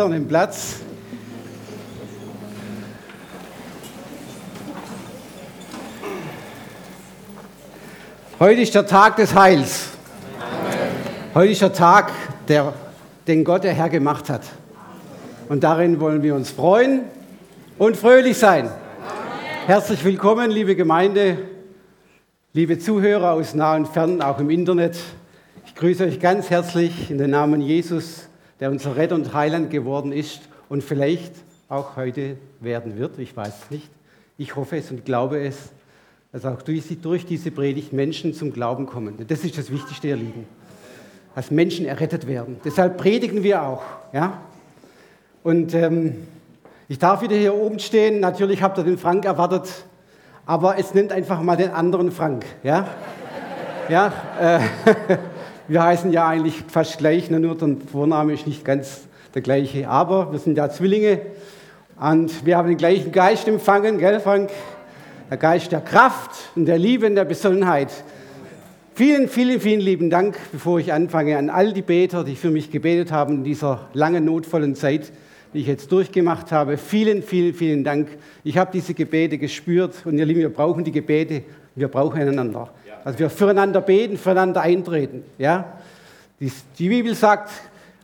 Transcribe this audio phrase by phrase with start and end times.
[0.00, 0.76] an den Platz.
[8.38, 9.88] Heute ist der Tag des Heils.
[11.34, 12.10] Heute ist der Tag,
[12.48, 12.72] der,
[13.26, 14.42] den Gott der Herr gemacht hat.
[15.48, 17.02] Und darin wollen wir uns freuen
[17.78, 18.70] und fröhlich sein.
[19.66, 21.38] Herzlich willkommen, liebe Gemeinde,
[22.52, 24.96] liebe Zuhörer aus nah und fern, auch im Internet.
[25.66, 28.28] Ich grüße euch ganz herzlich in den Namen Jesus
[28.62, 31.32] der unser Retter und Heiland geworden ist und vielleicht
[31.68, 33.90] auch heute werden wird, ich weiß es nicht.
[34.38, 35.72] Ich hoffe es und glaube es,
[36.30, 39.16] dass auch durch diese Predigt Menschen zum Glauben kommen.
[39.26, 40.46] Das ist das Wichtigste, ihr Lieben,
[41.34, 42.60] dass Menschen errettet werden.
[42.64, 43.82] Deshalb predigen wir auch.
[44.12, 44.40] Ja?
[45.42, 46.28] Und ähm,
[46.86, 48.20] ich darf wieder hier oben stehen.
[48.20, 49.86] Natürlich habt ihr den Frank erwartet,
[50.46, 52.46] aber es nennt einfach mal den anderen Frank.
[52.62, 52.86] Ja?
[53.88, 54.60] ja äh,
[55.68, 59.02] Wir heißen ja eigentlich fast gleich, ne, nur der Vorname ist nicht ganz
[59.32, 59.88] der gleiche.
[59.88, 61.20] Aber wir sind ja Zwillinge
[62.00, 64.50] und wir haben den gleichen Geist empfangen, gell, Frank?
[65.30, 67.90] Der Geist der Kraft und der Liebe und der Besonnenheit.
[68.94, 72.70] Vielen, vielen, vielen lieben Dank, bevor ich anfange, an all die Beter, die für mich
[72.70, 75.12] gebetet haben in dieser langen, notvollen Zeit,
[75.54, 76.76] die ich jetzt durchgemacht habe.
[76.76, 78.08] Vielen, vielen, vielen Dank.
[78.44, 82.68] Ich habe diese Gebete gespürt und ihr Lieben, wir brauchen die Gebete, wir brauchen einander.
[83.04, 85.24] Also wir füreinander beten, füreinander eintreten.
[85.38, 85.72] Ja?
[86.40, 87.50] Die, die Bibel sagt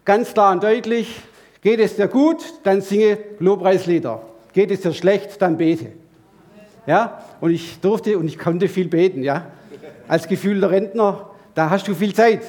[0.05, 1.21] ganz klar und deutlich,
[1.63, 4.23] geht es dir gut, dann singe Lobpreislieder.
[4.53, 5.93] Geht es dir schlecht, dann bete.
[6.87, 7.23] Ja?
[7.41, 9.23] Und ich durfte und ich konnte viel beten.
[9.23, 9.47] Ja?
[10.09, 12.43] Als gefühlter Rentner, da hast du viel Zeit.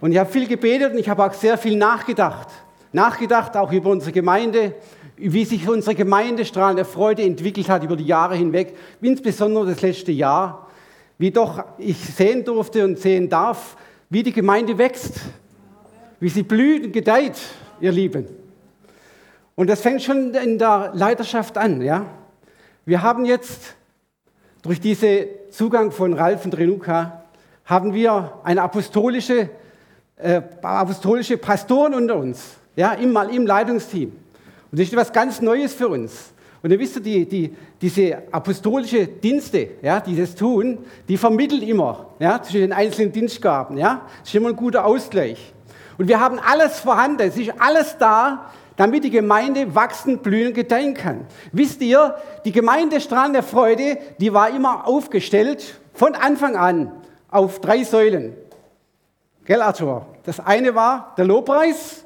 [0.00, 2.48] Und ich habe viel gebetet und ich habe auch sehr viel nachgedacht.
[2.92, 4.74] Nachgedacht auch über unsere Gemeinde,
[5.16, 10.10] wie sich unsere Gemeinde strahlende Freude entwickelt hat über die Jahre hinweg, insbesondere das letzte
[10.10, 10.61] Jahr
[11.22, 13.76] wie doch ich sehen durfte und sehen darf,
[14.10, 15.20] wie die Gemeinde wächst,
[16.18, 17.38] wie sie blüht und gedeiht,
[17.80, 18.26] ihr Lieben.
[19.54, 21.80] Und das fängt schon in der Leiterschaft an.
[21.80, 22.06] Ja?
[22.84, 23.76] Wir haben jetzt
[24.62, 27.22] durch diesen Zugang von Ralf und Renuka,
[27.66, 29.48] haben wir eine apostolische,
[30.16, 34.08] äh, apostolische Pastoren unter uns, ja, im, im Leitungsteam.
[34.08, 34.16] Und
[34.72, 36.31] das ist etwas ganz Neues für uns.
[36.62, 40.78] Und ihr wisst, die, die, diese apostolische Dienste, ja, die das tun,
[41.08, 43.76] die vermitteln immer ja, zwischen den einzelnen Dienstgaben.
[43.76, 44.02] Ja.
[44.20, 45.52] Das ist immer ein guter Ausgleich.
[45.98, 50.94] Und wir haben alles vorhanden, es ist alles da, damit die Gemeinde wachsen, blühen, gedeihen
[50.94, 51.26] kann.
[51.50, 52.14] Wisst ihr,
[52.44, 56.92] die Gemeinde Strahlen der Freude, die war immer aufgestellt von Anfang an
[57.28, 58.34] auf drei Säulen.
[59.44, 60.06] Gell, Arthur?
[60.24, 62.04] Das eine war der Lobpreis.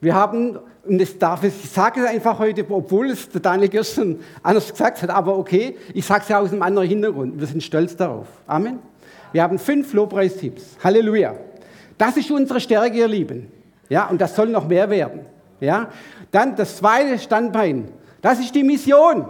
[0.00, 3.68] Wir haben und das darf ich, ich sage es einfach heute, obwohl es der Daniel
[3.68, 7.38] gestern anders gesagt hat, aber okay, ich sage es ja aus einem anderen Hintergrund.
[7.38, 8.26] Wir sind stolz darauf.
[8.46, 8.78] Amen.
[9.32, 10.76] Wir haben fünf Lobpreisteams.
[10.82, 11.34] Halleluja.
[11.98, 13.50] Das ist unsere Stärke, ihr Lieben.
[13.88, 15.20] Ja, und das soll noch mehr werden.
[15.60, 15.90] Ja,
[16.30, 17.88] dann das zweite Standbein.
[18.20, 19.26] Das ist die Mission.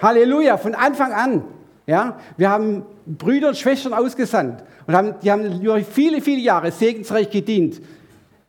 [0.00, 1.44] Halleluja, von Anfang an.
[1.86, 6.70] Ja, wir haben Brüder und Schwestern ausgesandt und haben, die haben über viele, viele Jahre
[6.70, 7.80] segensreich gedient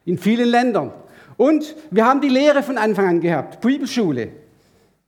[0.06, 0.92] in vielen Ländern.
[1.38, 4.30] Und wir haben die Lehre von Anfang an gehabt, Bibelschule.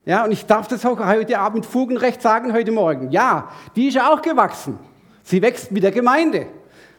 [0.05, 3.11] Ja, und ich darf das auch heute Abend mit Fug und Recht sagen, heute Morgen.
[3.11, 4.77] Ja, die ist ja auch gewachsen.
[5.23, 6.45] Sie wächst mit der Gemeinde.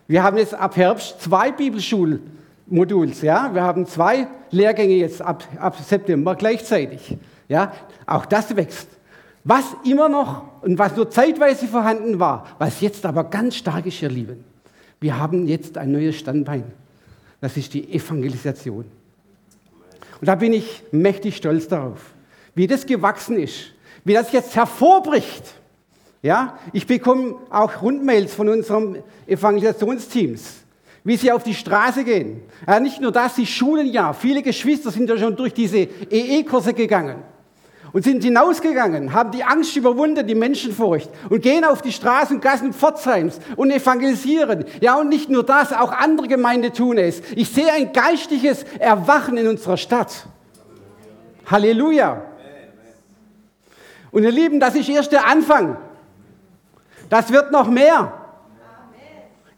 [0.08, 3.22] Wir haben jetzt ab Herbst zwei Bibelschulmoduls.
[3.22, 7.16] Ja, wir haben zwei Lehrgänge jetzt ab, ab September gleichzeitig.
[7.48, 7.72] Ja,
[8.06, 8.88] auch das wächst.
[9.44, 14.02] Was immer noch und was nur zeitweise vorhanden war, was jetzt aber ganz stark ist,
[14.02, 14.44] ihr Lieben.
[14.98, 16.64] Wir haben jetzt ein neues Standbein.
[17.40, 18.86] Das ist die Evangelisation.
[20.20, 22.00] Und da bin ich mächtig stolz darauf,
[22.54, 23.72] wie das gewachsen ist,
[24.04, 25.44] wie das jetzt hervorbricht.
[26.22, 28.96] Ja, ich bekomme auch Rundmails von unserem
[29.26, 30.54] Evangelisationsteams,
[31.04, 32.42] wie sie auf die Straße gehen.
[32.66, 34.12] Ja, nicht nur das, sie schulen ja.
[34.12, 37.22] Viele Geschwister sind ja schon durch diese EE-Kurse gegangen
[37.92, 42.42] und sind hinausgegangen, haben die Angst überwunden, die Menschenfurcht und gehen auf die Straßen und
[42.42, 44.64] Gassen Pforzheims und evangelisieren.
[44.80, 47.20] Ja, und nicht nur das, auch andere Gemeinden tun es.
[47.34, 50.26] Ich sehe ein geistliches Erwachen in unserer Stadt.
[51.46, 52.22] Halleluja.
[54.10, 55.76] Und ihr Lieben, das ist erst der Anfang.
[57.08, 58.12] Das wird noch mehr.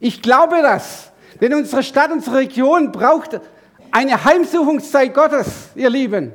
[0.00, 1.12] Ich glaube das.
[1.40, 3.40] Denn unsere Stadt, unsere Region braucht
[3.90, 6.32] eine Heimsuchungszeit Gottes, ihr Lieben.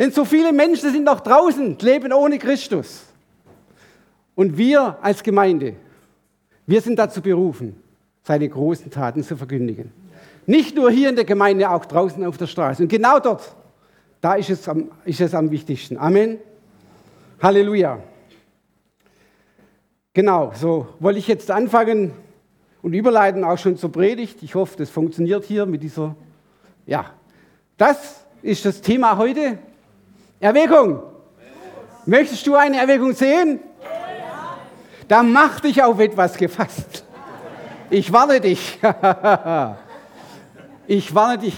[0.00, 3.04] Denn so viele Menschen sind noch draußen, leben ohne Christus.
[4.34, 5.76] Und wir als Gemeinde,
[6.66, 7.76] wir sind dazu berufen,
[8.22, 9.92] seine großen Taten zu verkündigen.
[10.46, 12.82] Nicht nur hier in der Gemeinde, auch draußen auf der Straße.
[12.82, 13.54] Und genau dort,
[14.22, 15.98] da ist es am, ist es am wichtigsten.
[15.98, 16.38] Amen.
[17.42, 18.02] Halleluja.
[20.14, 22.12] Genau, so wollte ich jetzt anfangen
[22.80, 24.42] und überleiten auch schon zur Predigt.
[24.42, 26.16] Ich hoffe, das funktioniert hier mit dieser
[26.86, 27.12] Ja,
[27.76, 29.58] das ist das Thema heute.
[30.40, 31.02] Erweckung.
[32.06, 33.60] Möchtest du eine Erweckung sehen?
[35.06, 37.04] Da mach dich auf etwas gefasst.
[37.90, 38.78] Ich warne dich.
[40.86, 41.56] ich warne dich.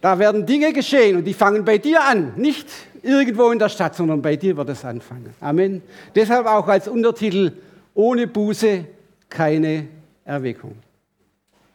[0.00, 2.32] Da werden Dinge geschehen und die fangen bei dir an.
[2.36, 2.68] Nicht
[3.02, 5.34] irgendwo in der Stadt, sondern bei dir wird es anfangen.
[5.40, 5.82] Amen.
[6.14, 7.52] Deshalb auch als Untertitel,
[7.94, 8.84] ohne Buße
[9.28, 9.88] keine
[10.24, 10.76] Erweckung.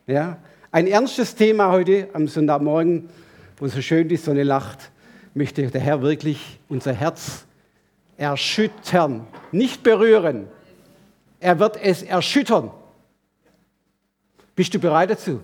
[0.08, 0.38] Ja?
[0.72, 3.10] Ein ernstes Thema heute am Sonntagmorgen,
[3.58, 4.91] wo so schön die Sonne lacht,
[5.34, 7.46] möchte der Herr wirklich unser Herz
[8.18, 10.48] erschüttern, nicht berühren.
[11.40, 12.72] Er wird es erschüttern.
[14.56, 15.42] Bist du bereit dazu,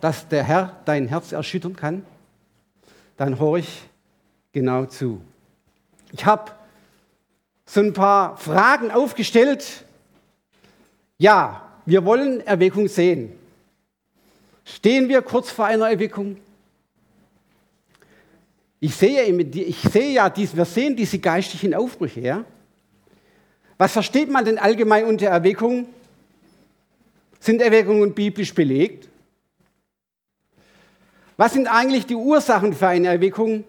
[0.00, 2.06] dass der Herr dein Herz erschüttern kann?
[3.16, 3.82] Dann horch
[4.52, 5.20] genau zu.
[6.12, 6.52] Ich habe
[7.66, 9.84] so ein paar Fragen aufgestellt.
[11.18, 13.32] Ja, wir wollen Erweckung sehen.
[14.64, 16.36] Stehen wir kurz vor einer Erweckung?
[18.80, 22.20] Ich sehe, ich sehe ja, wir sehen diese geistlichen Aufbrüche.
[22.20, 22.44] Ja?
[23.76, 25.86] Was versteht man denn allgemein unter Erweckung?
[27.38, 29.08] Sind Erweckungen biblisch belegt?
[31.36, 33.64] Was sind eigentlich die Ursachen für eine Erweckung?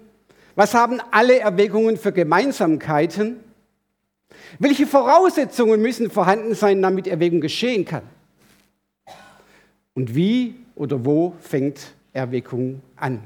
[0.56, 3.40] Was haben alle Erweckungen für Gemeinsamkeiten?
[4.60, 8.04] Welche Voraussetzungen müssen vorhanden sein, damit Erweckung geschehen kann?
[9.94, 13.24] Und wie oder wo fängt Erweckung an?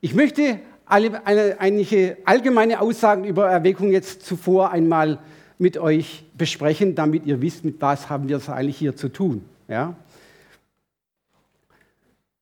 [0.00, 0.60] Ich möchte
[0.90, 5.18] alle, eine, einige allgemeine Aussagen über Erweckung jetzt zuvor einmal
[5.58, 9.44] mit euch besprechen, damit ihr wisst, mit was haben wir es eigentlich hier zu tun.
[9.68, 9.94] Ja?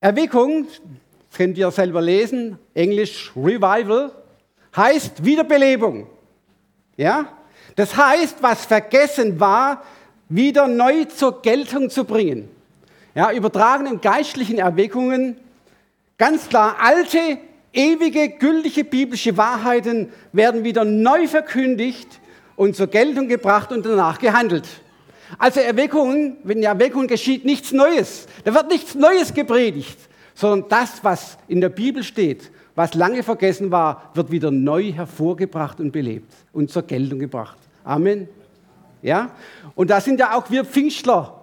[0.01, 0.67] Erweckung,
[1.37, 4.13] könnt ihr selber lesen, Englisch Revival,
[4.77, 6.07] heißt Wiederbelebung.
[6.97, 7.27] Ja?
[7.77, 9.83] Das heißt, was vergessen war,
[10.29, 12.49] wieder neu zur Geltung zu bringen.
[13.15, 15.37] Ja, übertragen in geistlichen Erweckungen
[16.19, 17.39] ganz klar, alte,
[17.73, 22.21] ewige, gültige biblische Wahrheiten werden wieder neu verkündigt
[22.57, 24.67] und zur Geltung gebracht und danach gehandelt.
[25.39, 28.27] Also Erweckungen, wenn eine Erweckung geschieht, nichts Neues.
[28.45, 29.99] Da wird nichts Neues gepredigt,
[30.35, 35.81] sondern das, was in der Bibel steht, was lange vergessen war, wird wieder neu hervorgebracht
[35.81, 37.59] und belebt und zur Geltung gebracht.
[37.85, 38.29] Amen.
[39.03, 39.31] Ja?
[39.75, 41.41] Und da sind ja auch wir Pfingstler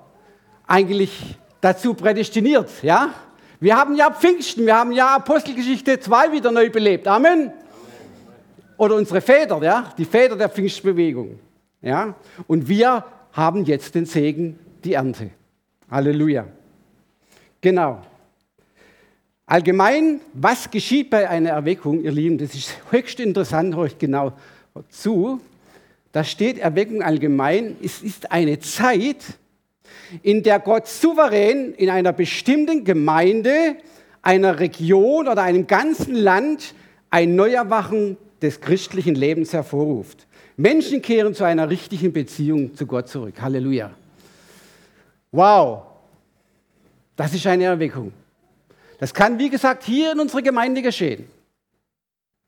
[0.65, 2.69] eigentlich dazu prädestiniert.
[2.81, 3.13] Ja?
[3.59, 7.07] Wir haben ja Pfingsten, wir haben ja Apostelgeschichte 2 wieder neu belebt.
[7.07, 7.53] Amen.
[8.77, 9.93] Oder unsere Väter, ja?
[9.97, 11.39] die Väter der Pfingstbewegung.
[11.81, 12.15] Ja?
[12.47, 15.29] Und wir haben jetzt den Segen, die Ernte.
[15.89, 16.45] Halleluja.
[17.61, 18.01] Genau.
[19.45, 24.33] Allgemein, was geschieht bei einer Erweckung, ihr Lieben, das ist höchst interessant, euch genau
[24.89, 25.39] zu.
[26.11, 29.23] Da steht Erweckung allgemein, es ist eine Zeit,
[30.23, 33.77] in der Gott souverän in einer bestimmten Gemeinde,
[34.21, 36.73] einer Region oder einem ganzen Land
[37.09, 40.27] ein Neuerwachen des christlichen Lebens hervorruft.
[40.57, 43.41] Menschen kehren zu einer richtigen Beziehung zu Gott zurück.
[43.41, 43.91] Halleluja.
[45.31, 45.83] Wow,
[47.15, 48.13] das ist eine Erweckung.
[48.99, 51.25] Das kann, wie gesagt, hier in unserer Gemeinde geschehen.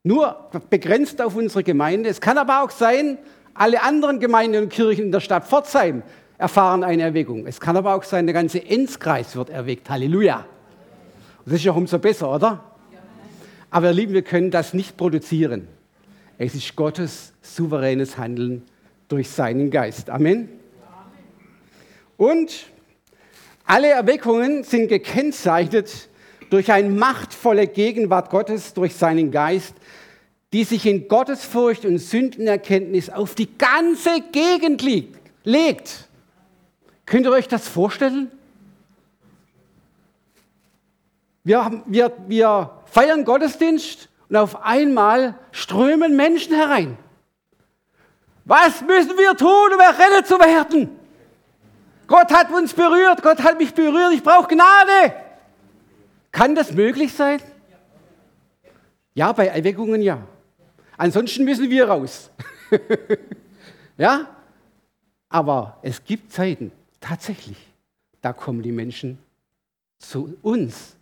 [0.04, 2.10] Nur begrenzt auf unsere Gemeinde.
[2.10, 3.18] Es kann aber auch sein,
[3.54, 6.04] alle anderen Gemeinden und Kirchen in der Stadt Pforzheim
[6.38, 7.48] erfahren eine Erweckung.
[7.48, 9.90] Es kann aber auch sein, der ganze Enzkreis wird erweckt.
[9.90, 10.46] Halleluja.
[11.46, 12.64] Das ist ja umso besser, oder?
[13.70, 15.68] Aber ihr Lieben, wir können das nicht produzieren.
[16.38, 18.64] Es ist Gottes souveränes Handeln
[19.08, 20.10] durch seinen Geist.
[20.10, 20.50] Amen.
[22.18, 22.68] Und
[23.66, 26.10] alle Erweckungen sind gekennzeichnet
[26.50, 29.76] durch eine machtvolle Gegenwart Gottes, durch seinen Geist,
[30.54, 34.82] die sich in Gottesfurcht und Sündenerkenntnis auf die ganze Gegend
[35.44, 36.07] legt.
[37.08, 38.30] Könnt ihr euch das vorstellen?
[41.44, 46.98] Wir, wir, wir feiern Gottesdienst und auf einmal strömen Menschen herein.
[48.44, 51.00] Was müssen wir tun, um errettet zu werden?
[52.08, 55.14] Gott hat uns berührt, Gott hat mich berührt, ich brauche Gnade.
[56.34, 57.42] Kann das möglich sein?
[59.14, 60.20] Ja, bei Erweckungen ja.
[60.98, 62.32] Ansonsten müssen wir raus.
[63.98, 64.28] ja?
[65.30, 67.58] Aber es gibt Zeiten, tatsächlich,
[68.22, 69.18] da kommen die Menschen
[70.00, 70.96] zu uns,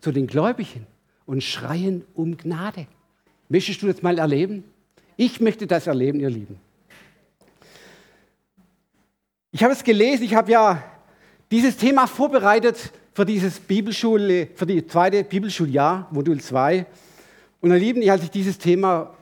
[0.00, 0.86] zu den Gläubigen
[1.26, 2.86] und schreien um Gnade.
[3.48, 4.64] Möchtest du das mal erleben?
[5.16, 6.58] Ich möchte das erleben, ihr Lieben.
[9.52, 10.82] Ich habe es gelesen, ich habe ja
[11.50, 16.86] dieses Thema vorbereitet für dieses Bibelschule, für die zweite Bibelschuljahr, Modul 2.
[17.60, 19.14] Und ihr Lieben, als ich dieses Thema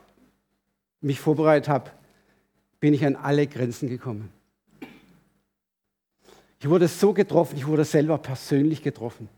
[1.00, 1.90] mich vorbereitet habe,
[2.80, 4.30] bin ich an alle Grenzen gekommen.
[6.60, 9.28] Ich wurde so getroffen, ich wurde selber persönlich getroffen.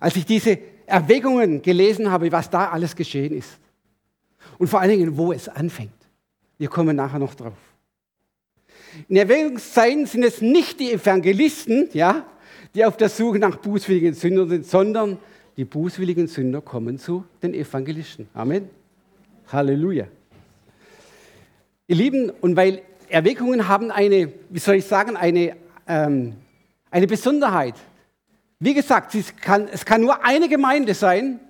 [0.00, 3.58] als ich diese Erwägungen gelesen habe, was da alles geschehen ist.
[4.58, 5.92] Und vor allen Dingen, wo es anfängt.
[6.56, 7.58] Wir kommen nachher noch drauf.
[9.08, 12.26] In Erwägungszeiten sind es nicht die Evangelisten, ja,
[12.74, 15.18] die auf der Suche nach bußwilligen Sündern sind, sondern
[15.56, 18.28] die bußwilligen Sünder kommen zu den Evangelisten.
[18.34, 18.70] Amen.
[19.48, 20.06] Halleluja.
[21.86, 26.34] Ihr Lieben, und weil Erweckungen haben eine, wie soll ich sagen, eine, ähm,
[26.90, 27.74] eine Besonderheit.
[28.60, 31.40] Wie gesagt, es kann, es kann nur eine Gemeinde sein,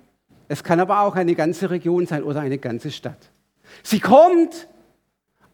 [0.47, 3.29] es kann aber auch eine ganze Region sein oder eine ganze Stadt.
[3.83, 4.67] Sie kommt,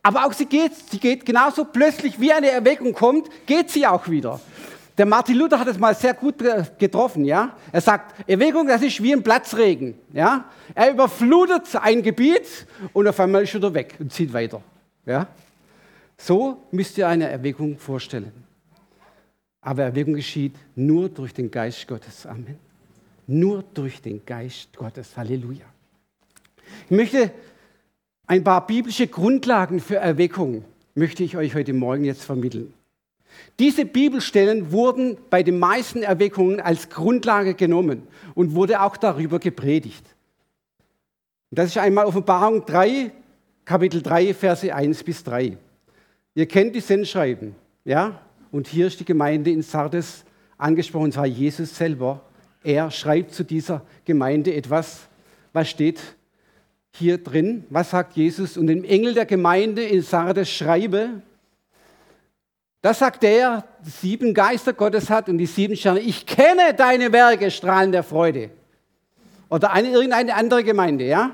[0.03, 4.07] aber auch sie geht, sie geht genauso plötzlich, wie eine Erweckung kommt, geht sie auch
[4.09, 4.39] wieder.
[4.97, 6.35] Der Martin Luther hat es mal sehr gut
[6.77, 7.55] getroffen, ja.
[7.71, 10.45] Er sagt, Erweckung, das ist wie ein Platzregen, ja.
[10.73, 14.61] Er überflutet ein Gebiet und auf einmal ist er weg und zieht weiter,
[15.05, 15.27] ja.
[16.17, 18.44] So müsst ihr eine Erweckung vorstellen.
[19.65, 22.27] Aber Erweckung geschieht nur durch den Geist Gottes.
[22.27, 22.59] Amen.
[23.25, 25.17] Nur durch den Geist Gottes.
[25.17, 25.65] Halleluja.
[26.85, 27.31] Ich möchte
[28.27, 32.75] ein paar biblische Grundlagen für Erweckung möchte ich euch heute Morgen jetzt vermitteln.
[33.57, 38.03] Diese Bibelstellen wurden bei den meisten Erweckungen als Grundlage genommen
[38.35, 40.05] und wurde auch darüber gepredigt.
[41.49, 43.11] Das ist einmal Offenbarung 3,
[43.65, 45.57] Kapitel 3, Verse 1 bis 3.
[46.35, 48.21] Ihr kennt die Sendschreiben, ja?
[48.55, 50.23] Und hier ist die Gemeinde in Sardes
[50.57, 52.21] angesprochen, und zwar Jesus selber.
[52.63, 55.09] Er schreibt zu dieser Gemeinde etwas.
[55.51, 55.99] Was steht
[56.93, 57.65] hier drin?
[57.69, 58.55] Was sagt Jesus?
[58.55, 61.21] Und dem Engel der Gemeinde in Sardes schreibe,
[62.81, 65.99] das sagt der, sieben Geister Gottes hat und die sieben Sterne.
[65.99, 68.51] Ich kenne deine Werke, strahlen der Freude.
[69.49, 71.31] Oder eine, irgendeine andere Gemeinde, ja?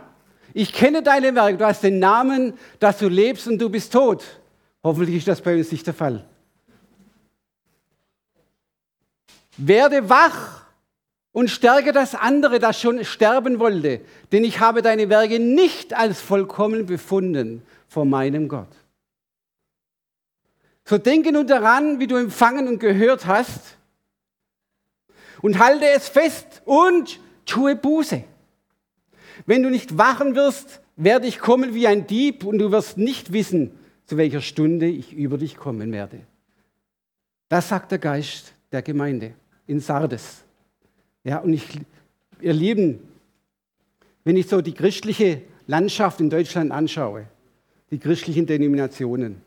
[0.56, 1.58] Ich kenne deine Werke.
[1.58, 4.24] Du hast den Namen, dass du lebst und du bist tot.
[4.84, 6.26] Hoffentlich ist das bei uns nicht der Fall.
[9.68, 10.66] Werde wach
[11.32, 14.02] und stärke das andere, das schon sterben wollte,
[14.32, 18.76] denn ich habe deine Werke nicht als vollkommen befunden vor meinem Gott.
[20.84, 23.78] So denke nun daran, wie du empfangen und gehört hast,
[25.42, 28.24] und halte es fest und tue Buße.
[29.46, 33.34] Wenn du nicht wachen wirst, werde ich kommen wie ein Dieb und du wirst nicht
[33.34, 36.20] wissen, zu welcher Stunde ich über dich kommen werde.
[37.50, 39.34] Das sagt der Geist der Gemeinde
[39.72, 40.44] in Sardes.
[41.24, 41.66] Ja, und ich,
[42.42, 43.00] ihr Lieben,
[44.26, 47.28] wenn ich so die christliche Landschaft in Deutschland anschaue,
[47.90, 49.42] die christlichen Denominationen,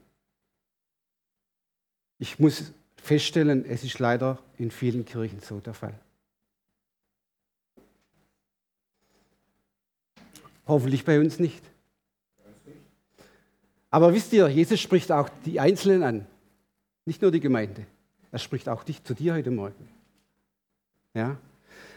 [2.18, 5.94] ich muss feststellen, es ist leider in vielen Kirchen so der Fall.
[10.66, 11.62] Hoffentlich bei uns nicht.
[13.90, 16.26] Aber wisst ihr, Jesus spricht auch die Einzelnen an,
[17.04, 17.86] nicht nur die Gemeinde.
[18.32, 19.93] Er spricht auch dich zu dir heute Morgen.
[21.14, 21.36] Ja?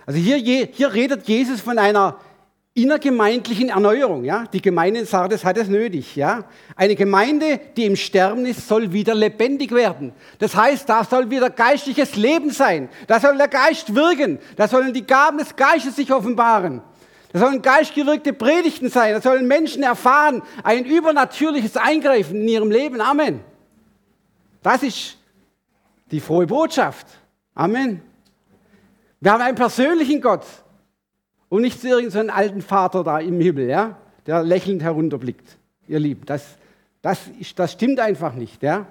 [0.06, 2.18] Also hier, hier redet Jesus von einer
[2.74, 4.24] innergemeindlichen Erneuerung.
[4.24, 4.46] Ja?
[4.54, 6.16] Die Gemeinde in Sardes hat es nötig.
[6.16, 6.46] Ja?
[6.76, 10.14] Eine Gemeinde, die im Sterben ist, soll wieder lebendig werden.
[10.38, 12.90] Das heißt, da soll wieder geistliches Leben sein.
[13.08, 14.38] Da soll der Geist wirken.
[14.56, 16.82] Da sollen die Gaben des Geistes sich offenbaren.
[17.34, 19.14] Das sollen geistgewirkte Predigten sein.
[19.14, 23.02] Das sollen Menschen erfahren, ein übernatürliches Eingreifen in ihrem Leben.
[23.02, 23.42] Amen.
[24.62, 25.18] Das ist
[26.12, 27.08] die frohe Botschaft.
[27.54, 28.02] Amen.
[29.20, 30.46] Wir haben einen persönlichen Gott
[31.50, 35.58] und nicht zu irgendeinem alten Vater da im Himmel, ja, der lächelnd herunterblickt.
[35.88, 36.44] Ihr Lieben, das,
[37.02, 37.20] das,
[37.56, 38.62] das stimmt einfach nicht.
[38.62, 38.86] Ja.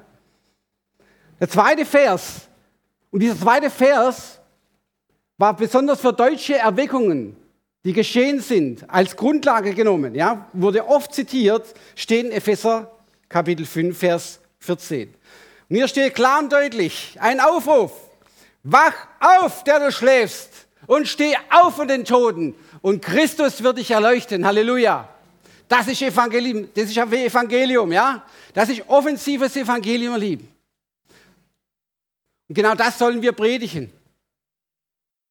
[1.38, 2.48] Der zweite Vers,
[3.10, 4.40] und dieser zweite Vers
[5.38, 7.36] war besonders für deutsche Erweckungen
[7.86, 12.90] die geschehen sind, als Grundlage genommen, ja, wurde oft zitiert, steht in Epheser
[13.28, 15.14] Kapitel 5, Vers 14.
[15.68, 17.92] Und hier steht klar und deutlich ein Aufruf.
[18.68, 23.90] Wach auf, der du schläfst, und steh auf von den Toten, und Christus wird dich
[23.90, 24.44] erleuchten.
[24.46, 25.08] Halleluja.
[25.68, 28.24] Das ist Evangelium, das ist Evangelium, ja?
[28.54, 30.48] Das ist offensives Evangelium, lieben.
[32.48, 33.92] Und genau das sollen wir predigen.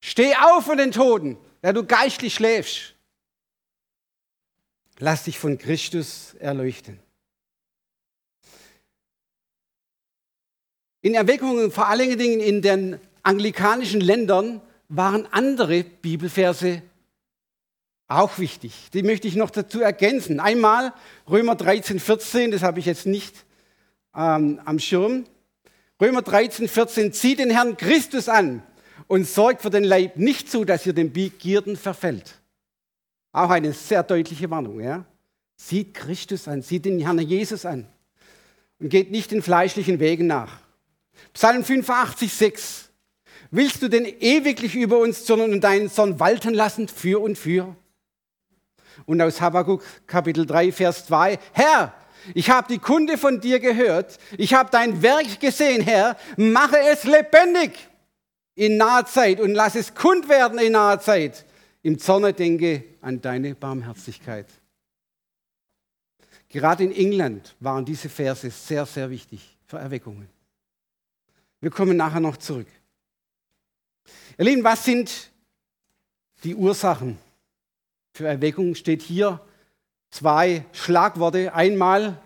[0.01, 2.93] Steh auf von den Toten der du geistlich schläfst,
[4.99, 6.99] lass dich von Christus erleuchten.
[11.01, 16.81] In Erweckungen, vor allen Dingen in den anglikanischen Ländern, waren andere Bibelverse
[18.07, 18.89] auch wichtig.
[18.93, 20.39] Die möchte ich noch dazu ergänzen.
[20.39, 20.93] Einmal
[21.29, 23.45] Römer 13, 14, das habe ich jetzt nicht
[24.15, 25.25] ähm, am Schirm.
[25.99, 28.61] Römer 13, 14, zieh den Herrn Christus an
[29.07, 32.35] und sorgt für den Leib nicht zu, dass ihr den Begierden verfällt.
[33.31, 34.79] Auch eine sehr deutliche Warnung.
[34.81, 35.05] Ja?
[35.55, 37.87] Sieht Christus an, sieht den Herrn Jesus an
[38.79, 40.59] und geht nicht den fleischlichen Wegen nach.
[41.33, 42.84] Psalm 85, 6.
[43.51, 47.75] Willst du denn ewiglich über uns Zorn und deinen Zorn walten lassen für und für?
[49.05, 51.93] Und aus Habakkuk Kapitel 3, Vers 2, Herr,
[52.33, 57.03] ich habe die Kunde von dir gehört, ich habe dein Werk gesehen, Herr, mache es
[57.03, 57.71] lebendig
[58.55, 61.45] in naher Zeit und lass es kund werden in naher Zeit.
[61.83, 64.47] Im Zorne denke an deine Barmherzigkeit.
[66.49, 70.29] Gerade in England waren diese Verse sehr, sehr wichtig für Erweckungen.
[71.59, 72.67] Wir kommen nachher noch zurück.
[74.37, 75.31] Ihr Lieben, was sind
[76.43, 77.17] die Ursachen
[78.13, 78.75] für Erweckung?
[78.75, 79.39] Steht hier
[80.09, 81.53] zwei Schlagworte.
[81.53, 82.17] Einmal,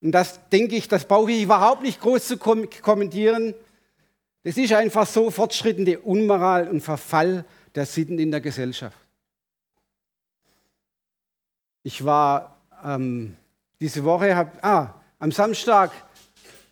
[0.00, 3.54] und das denke ich, das brauche ich überhaupt nicht groß zu kommentieren,
[4.42, 8.98] das ist einfach so fortschrittende Unmoral und Verfall der Sitten in der Gesellschaft.
[11.82, 13.36] Ich war ähm,
[13.80, 15.92] diese Woche, hab, ah, am Samstag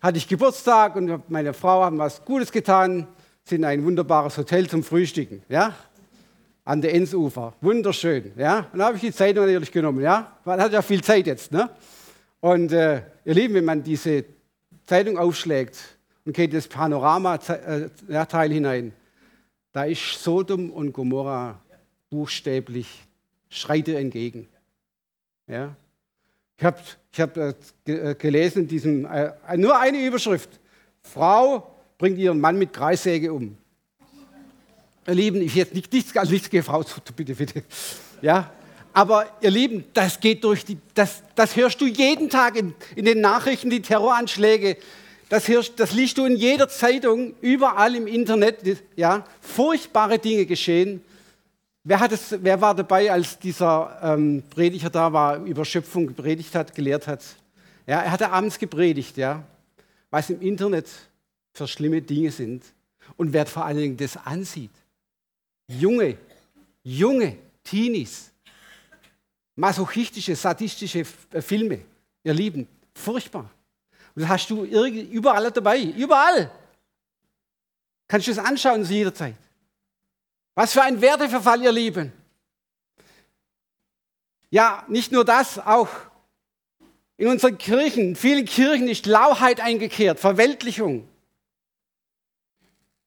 [0.01, 3.07] hatte ich Geburtstag und meine Frau haben was Gutes getan,
[3.45, 5.73] sind in ein wunderbares Hotel zum Frühstücken, ja,
[6.63, 8.67] an der Ensufer, wunderschön, ja.
[8.73, 10.37] Und da habe ich die Zeitung natürlich genommen, ja.
[10.43, 11.69] Man hat ja viel Zeit jetzt, ne?
[12.41, 14.25] Und äh, ihr Lieben, wenn man diese
[14.85, 18.93] Zeitung aufschlägt, und geht das Panorama-Teil äh, hinein.
[19.71, 21.61] Da ist Sodom und Gomorra
[22.09, 22.87] buchstäblich,
[23.49, 24.47] schreit ihr entgegen.
[25.47, 25.75] Ja?
[26.57, 26.79] Ich habe
[27.11, 27.53] ich hab, äh,
[27.85, 30.59] äh, gelesen, diesen, äh, nur eine Überschrift.
[31.01, 33.57] Frau bringt ihren Mann mit Kreissäge um.
[35.07, 36.83] Ihr Lieben, ich jetzt nicht nichts als nichts Frau,
[37.15, 37.63] bitte, bitte.
[38.21, 38.51] Ja,
[38.93, 43.05] aber ihr Lieben, das geht durch die, das, das hörst du jeden Tag in, in
[43.05, 44.77] den Nachrichten, die Terroranschläge,
[45.29, 48.59] das, hörst, das liest du in jeder Zeitung, überall im Internet.
[48.95, 51.01] Ja, furchtbare Dinge geschehen.
[51.83, 56.55] Wer, hat es, wer war dabei, als dieser ähm, Prediger da war, über Schöpfung gepredigt
[56.55, 57.23] hat, gelehrt hat?
[57.85, 59.43] Ja, er hatte abends gepredigt, ja,
[60.09, 60.87] was im Internet
[61.55, 62.63] für schlimme Dinge sind
[63.15, 64.71] und wer vor allen Dingen das ansieht.
[65.67, 66.17] Junge,
[66.83, 68.31] junge Teenies,
[69.55, 71.81] masochistische, sadistische äh, Filme,
[72.23, 73.49] ihr Lieben, furchtbar.
[74.13, 76.51] Und das hast du überall dabei, überall.
[78.07, 79.35] Kannst du es anschauen zu jeder Zeit.
[80.53, 82.11] Was für ein Werteverfall, ihr Lieben.
[84.49, 85.89] Ja, nicht nur das, auch
[87.17, 91.07] in unseren Kirchen, in vielen Kirchen ist Lauheit eingekehrt, Verweltlichung.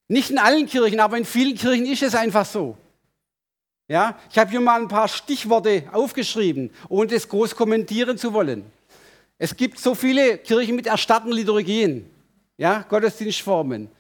[0.08, 2.76] Nicht in allen Kirchen, aber in vielen Kirchen ist es einfach so.
[3.88, 8.70] Ja, ich habe hier mal ein paar Stichworte aufgeschrieben, ohne das groß kommentieren zu wollen.
[9.38, 12.10] Es gibt so viele Kirchen mit erstarrten Liturgien,
[12.56, 13.90] ja, Gottesdienstformen.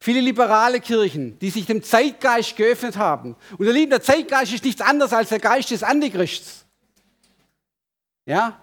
[0.00, 3.36] Viele liberale Kirchen, die sich dem Zeitgeist geöffnet haben.
[3.58, 6.64] Und ihr Lieben, der Zeitgeist ist nichts anderes als der Geist des Antichrists.
[8.24, 8.58] Ja?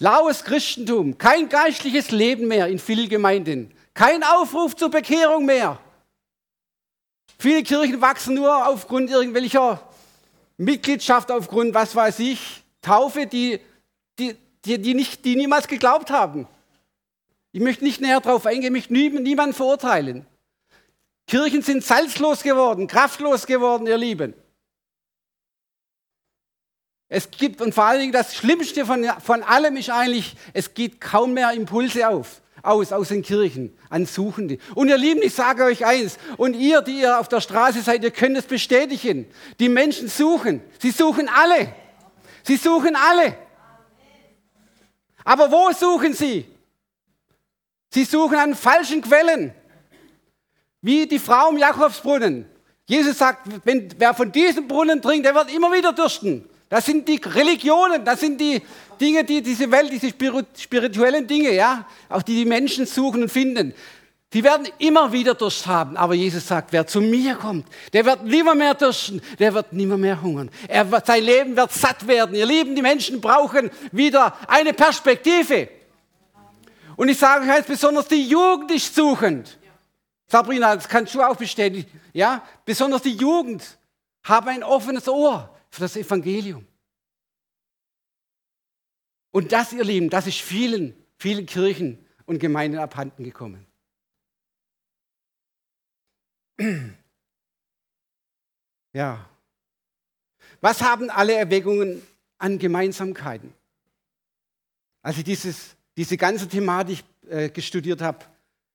[0.00, 5.78] Laues Christentum, kein geistliches Leben mehr in vielen Gemeinden, kein Aufruf zur Bekehrung mehr.
[7.44, 9.86] Viele Kirchen wachsen nur aufgrund irgendwelcher
[10.56, 13.60] Mitgliedschaft, aufgrund, was weiß ich, Taufe, die,
[14.18, 16.48] die die, die, nicht, die niemals geglaubt haben.
[17.52, 20.24] Ich möchte nicht näher darauf eingehen, ich möchte niemanden verurteilen.
[21.26, 24.32] Kirchen sind salzlos geworden, kraftlos geworden, ihr Lieben.
[27.10, 30.98] Es gibt, und vor allen Dingen das Schlimmste von, von allem ist eigentlich, es geht
[30.98, 34.58] kaum mehr Impulse auf, aus, aus den Kirchen an Suchende.
[34.74, 38.02] Und ihr Lieben, ich sage euch eins, und ihr, die ihr auf der Straße seid,
[38.02, 39.26] ihr könnt es bestätigen.
[39.60, 41.74] Die Menschen suchen, sie suchen alle.
[42.42, 43.36] Sie suchen alle.
[45.24, 46.46] Aber wo suchen sie?
[47.90, 49.54] Sie suchen an falschen Quellen.
[50.82, 52.46] Wie die Frau im Jakobsbrunnen.
[52.86, 56.48] Jesus sagt, wenn wer von diesem Brunnen trinkt, der wird immer wieder dürsten.
[56.74, 58.60] Das sind die Religionen, das sind die
[59.00, 63.72] Dinge, die diese Welt, diese spirituellen Dinge, ja, auch die die Menschen suchen und finden.
[64.32, 65.96] Die werden immer wieder Durst haben.
[65.96, 69.96] Aber Jesus sagt, wer zu mir kommt, der wird nimmer mehr dürsten, der wird nimmer
[69.96, 70.50] mehr hungern.
[70.66, 72.34] Er sein Leben wird satt werden.
[72.34, 75.68] Ihr Lieben, die Menschen brauchen wieder eine Perspektive.
[76.96, 79.58] Und ich sage euch jetzt besonders die Jugend ist suchend.
[80.26, 81.88] Sabrina, das kannst du auch bestätigen.
[82.12, 83.62] Ja, besonders die Jugend
[84.24, 86.64] haben ein offenes Ohr für das Evangelium.
[89.32, 93.66] Und das, ihr Lieben, das ist vielen, vielen Kirchen und Gemeinden abhanden gekommen.
[98.96, 99.28] Ja.
[100.60, 102.00] Was haben alle Erwägungen
[102.38, 103.52] an Gemeinsamkeiten?
[105.02, 108.24] Als ich dieses, diese ganze Thematik äh, gestudiert habe,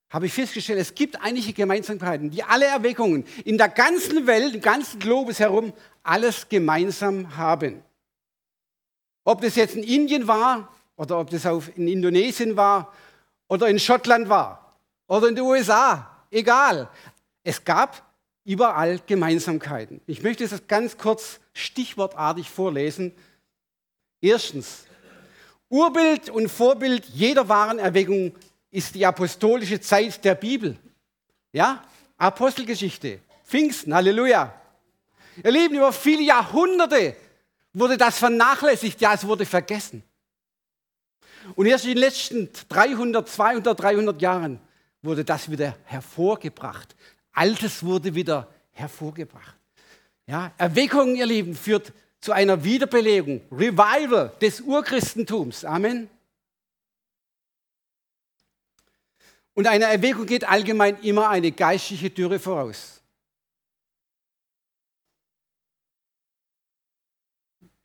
[0.09, 4.61] habe ich festgestellt, es gibt einige Gemeinsamkeiten, die alle Erweckungen in der ganzen Welt, im
[4.61, 5.71] ganzen Globus herum,
[6.03, 7.83] alles gemeinsam haben.
[9.23, 12.93] Ob das jetzt in Indien war oder ob das in Indonesien war
[13.47, 14.75] oder in Schottland war
[15.07, 16.89] oder in den USA, egal.
[17.43, 18.03] Es gab
[18.43, 20.01] überall Gemeinsamkeiten.
[20.07, 23.13] Ich möchte es ganz kurz stichwortartig vorlesen.
[24.21, 24.85] Erstens,
[25.69, 28.35] Urbild und Vorbild jeder wahren Erweckung
[28.71, 30.77] ist die apostolische Zeit der Bibel.
[31.53, 31.83] Ja,
[32.17, 34.53] Apostelgeschichte, Pfingsten, Halleluja.
[35.43, 37.15] Ihr Lieben, über viele Jahrhunderte
[37.73, 40.03] wurde das vernachlässigt, ja, es wurde vergessen.
[41.55, 44.59] Und erst in den letzten 300, 200, 300 Jahren
[45.01, 46.95] wurde das wieder hervorgebracht.
[47.31, 49.55] Altes wurde wieder hervorgebracht.
[50.27, 55.63] Ja, Erweckung, ihr Lieben, führt zu einer Wiederbelebung, Revival des Urchristentums.
[55.63, 56.09] Amen.
[59.53, 62.98] Und einer Erweckung geht allgemein immer eine geistliche Dürre voraus.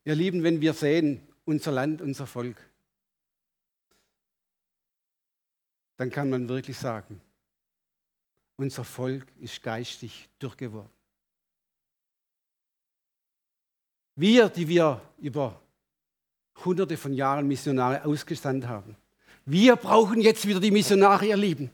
[0.05, 2.57] Ihr Lieben, wenn wir sehen, unser Land, unser Volk,
[5.97, 7.21] dann kann man wirklich sagen,
[8.57, 10.91] unser Volk ist geistig durchgeworden.
[14.17, 15.61] Wir, die wir über
[16.65, 18.97] hunderte von Jahren Missionare ausgesandt haben,
[19.47, 21.71] wir brauchen jetzt wieder die Missionare, ihr Lieben.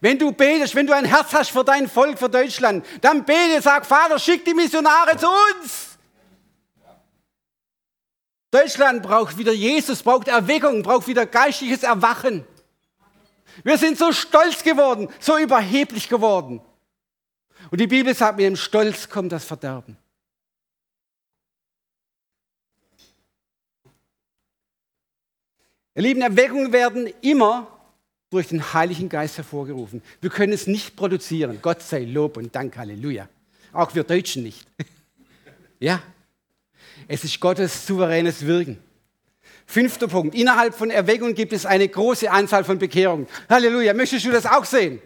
[0.00, 3.62] Wenn du betest, wenn du ein Herz hast für dein Volk, für Deutschland, dann bete,
[3.62, 5.91] sag, Vater, schick die Missionare zu uns.
[8.52, 12.44] Deutschland braucht wieder Jesus, braucht Erweckung, braucht wieder geistliches Erwachen.
[13.64, 16.60] Wir sind so stolz geworden, so überheblich geworden.
[17.70, 19.96] Und die Bibel sagt, mit dem Stolz kommt das Verderben.
[25.94, 27.66] Ihr Lieben, Erweckungen werden immer
[28.28, 30.02] durch den Heiligen Geist hervorgerufen.
[30.20, 31.58] Wir können es nicht produzieren.
[31.62, 33.28] Gott sei Lob und Dank, Halleluja.
[33.72, 34.66] Auch wir Deutschen nicht.
[35.80, 36.02] ja,
[37.12, 38.78] es ist Gottes souveränes Wirken.
[39.66, 40.34] Fünfter Punkt.
[40.34, 43.26] Innerhalb von Erweckung gibt es eine große Anzahl von Bekehrungen.
[43.50, 43.92] Halleluja.
[43.92, 44.98] Möchtest du das auch sehen?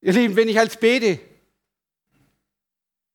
[0.00, 1.18] Ihr Lieben, wenn ich als bete,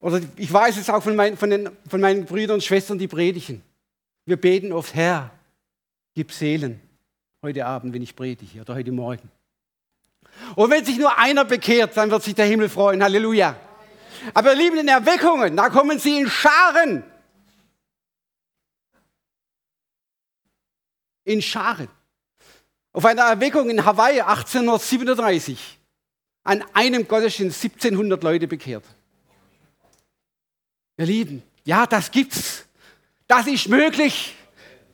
[0.01, 3.07] oder ich weiß es auch von, mein, von, den, von meinen Brüdern und Schwestern, die
[3.07, 3.63] predigen.
[4.25, 5.31] Wir beten oft, Herr,
[6.13, 6.81] gib Seelen
[7.41, 9.31] heute Abend, wenn ich predige, oder heute Morgen.
[10.57, 13.01] Und wenn sich nur einer bekehrt, dann wird sich der Himmel freuen.
[13.01, 13.55] Halleluja.
[14.33, 17.03] Aber ihr Lieben, in Erweckungen, da kommen sie in Scharen.
[21.25, 21.89] in Scharen.
[22.93, 25.79] Auf einer Erweckung in Hawaii 1837
[26.43, 28.85] an einem Gottesdienst 1700 Leute bekehrt.
[30.97, 32.65] Ihr Lieben, ja, das gibt's.
[33.27, 34.35] Das ist möglich.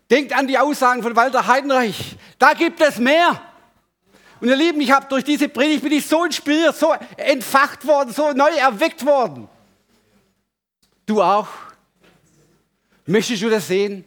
[0.10, 2.18] Denkt an die Aussagen von Walter Heidenreich.
[2.40, 3.40] Da gibt es mehr.
[4.42, 8.12] Und ihr Lieben, ich habe durch diese Predigt bin ich so inspiriert, so entfacht worden,
[8.12, 9.48] so neu erweckt worden.
[11.06, 11.48] Du auch?
[13.06, 14.04] Möchtest du das sehen?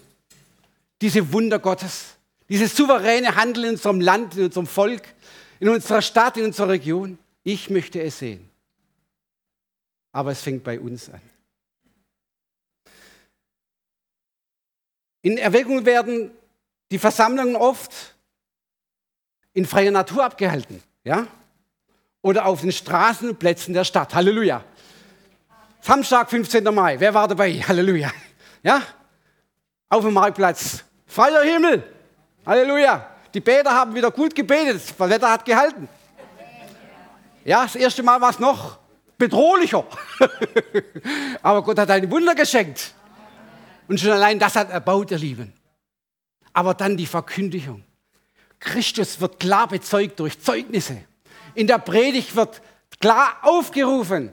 [1.00, 2.16] Diese Wunder Gottes.
[2.48, 5.02] Dieses souveräne Handeln in unserem Land, in unserem Volk,
[5.60, 7.16] in unserer Stadt, in unserer Region.
[7.44, 8.50] Ich möchte es sehen.
[10.10, 11.20] Aber es fängt bei uns an.
[15.22, 16.32] In Erweckung werden
[16.90, 18.13] die Versammlungen oft
[19.54, 21.26] in freier Natur abgehalten, ja?
[22.20, 24.14] Oder auf den Straßenplätzen der Stadt.
[24.14, 24.64] Halleluja.
[25.80, 26.64] Samstag, 15.
[26.64, 26.98] Mai.
[26.98, 27.52] Wer war dabei?
[27.60, 28.10] Halleluja.
[28.62, 28.82] Ja?
[29.90, 30.84] Auf dem Marktplatz.
[31.06, 31.84] Freier Himmel.
[32.46, 33.10] Halleluja.
[33.34, 34.82] Die Bäder haben wieder gut gebetet.
[34.98, 35.88] Das Wetter hat gehalten.
[37.44, 38.78] Ja, das erste Mal war es noch
[39.18, 39.84] bedrohlicher.
[41.42, 42.94] Aber Gott hat ein Wunder geschenkt.
[43.86, 45.52] Und schon allein das hat erbaut, ihr Lieben.
[46.54, 47.84] Aber dann die Verkündigung.
[48.64, 50.98] Christus wird klar bezeugt durch Zeugnisse.
[51.54, 52.60] In der Predigt wird
[53.00, 54.32] klar aufgerufen.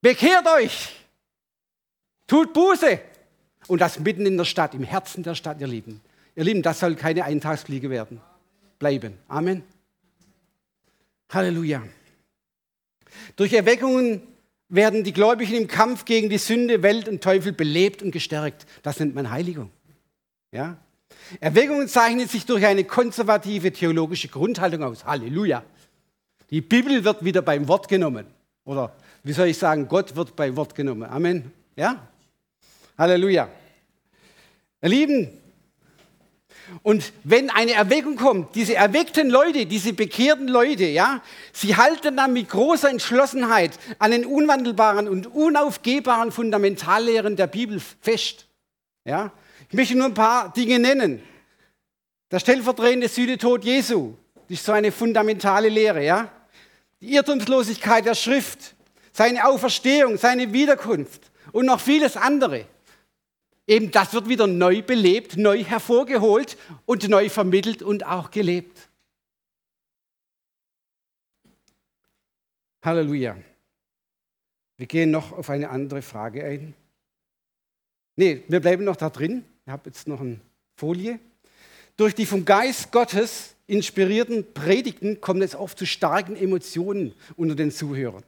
[0.00, 0.94] Bekehrt euch.
[2.26, 3.00] Tut Buße.
[3.68, 6.00] Und das mitten in der Stadt, im Herzen der Stadt, ihr Lieben.
[6.34, 8.20] Ihr Lieben, das soll keine Eintagsfliege werden.
[8.78, 9.18] Bleiben.
[9.28, 9.62] Amen.
[11.30, 11.82] Halleluja.
[13.36, 14.22] Durch Erweckungen
[14.68, 18.66] werden die Gläubigen im Kampf gegen die Sünde, Welt und Teufel belebt und gestärkt.
[18.82, 19.70] Das nennt man Heiligung.
[20.52, 20.76] Ja?
[21.40, 25.04] Erweckungen zeichnet sich durch eine konservative theologische Grundhaltung aus.
[25.04, 25.62] Halleluja.
[26.50, 28.26] Die Bibel wird wieder beim Wort genommen.
[28.64, 31.04] Oder wie soll ich sagen, Gott wird beim Wort genommen.
[31.04, 31.52] Amen.
[31.74, 32.06] Ja?
[32.96, 33.48] Halleluja.
[34.82, 35.30] Ihr Lieben,
[36.82, 42.32] und wenn eine Erweckung kommt, diese erweckten Leute, diese bekehrten Leute, ja, sie halten dann
[42.32, 48.46] mit großer Entschlossenheit an den unwandelbaren und unaufgehbaren Fundamentallehren der Bibel fest.
[49.04, 49.32] Ja.
[49.68, 51.22] Ich möchte nur ein paar Dinge nennen.
[52.30, 56.30] Der stellvertretende Sühnetod Jesu, das ist so eine fundamentale Lehre, ja.
[57.00, 58.74] Die Irrtumslosigkeit der Schrift,
[59.12, 62.66] seine Auferstehung, seine Wiederkunft und noch vieles andere.
[63.66, 68.88] Eben das wird wieder neu belebt, neu hervorgeholt und neu vermittelt und auch gelebt.
[72.82, 73.36] Halleluja.
[74.76, 76.74] Wir gehen noch auf eine andere Frage ein.
[78.14, 79.44] Nee, wir bleiben noch da drin.
[79.66, 80.38] Ich habe jetzt noch eine
[80.76, 81.18] Folie.
[81.96, 87.72] Durch die vom Geist Gottes inspirierten Predigten kommt es oft zu starken Emotionen unter den
[87.72, 88.22] Zuhörern.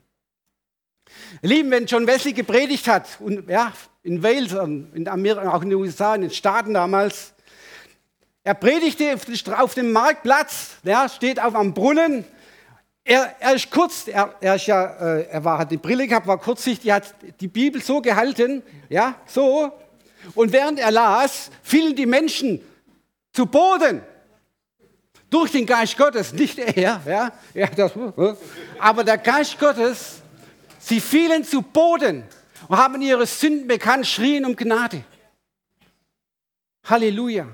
[1.41, 3.73] Lieben, wenn John Wesley gepredigt hat, und ja,
[4.03, 7.35] in Wales, in Amerika, auch in den USA, in den Staaten damals,
[8.43, 9.17] er predigte
[9.57, 12.25] auf dem Marktplatz, ja, steht auf am Brunnen.
[13.05, 16.27] Er, er ist kurz, er, er, ist ja, äh, er war, hat die Brille gehabt,
[16.27, 19.73] war kurzsichtig, hat die Bibel so gehalten, ja, so.
[20.35, 22.61] Und während er las, fielen die Menschen
[23.33, 24.03] zu Boden.
[25.31, 27.93] Durch den Geist Gottes, nicht er, ja, ja das,
[28.79, 30.23] aber der Geist Gottes,
[30.79, 32.25] sie fielen zu Boden
[32.67, 35.05] und haben ihre Sünden bekannt, schrien um Gnade.
[36.85, 37.47] Halleluja.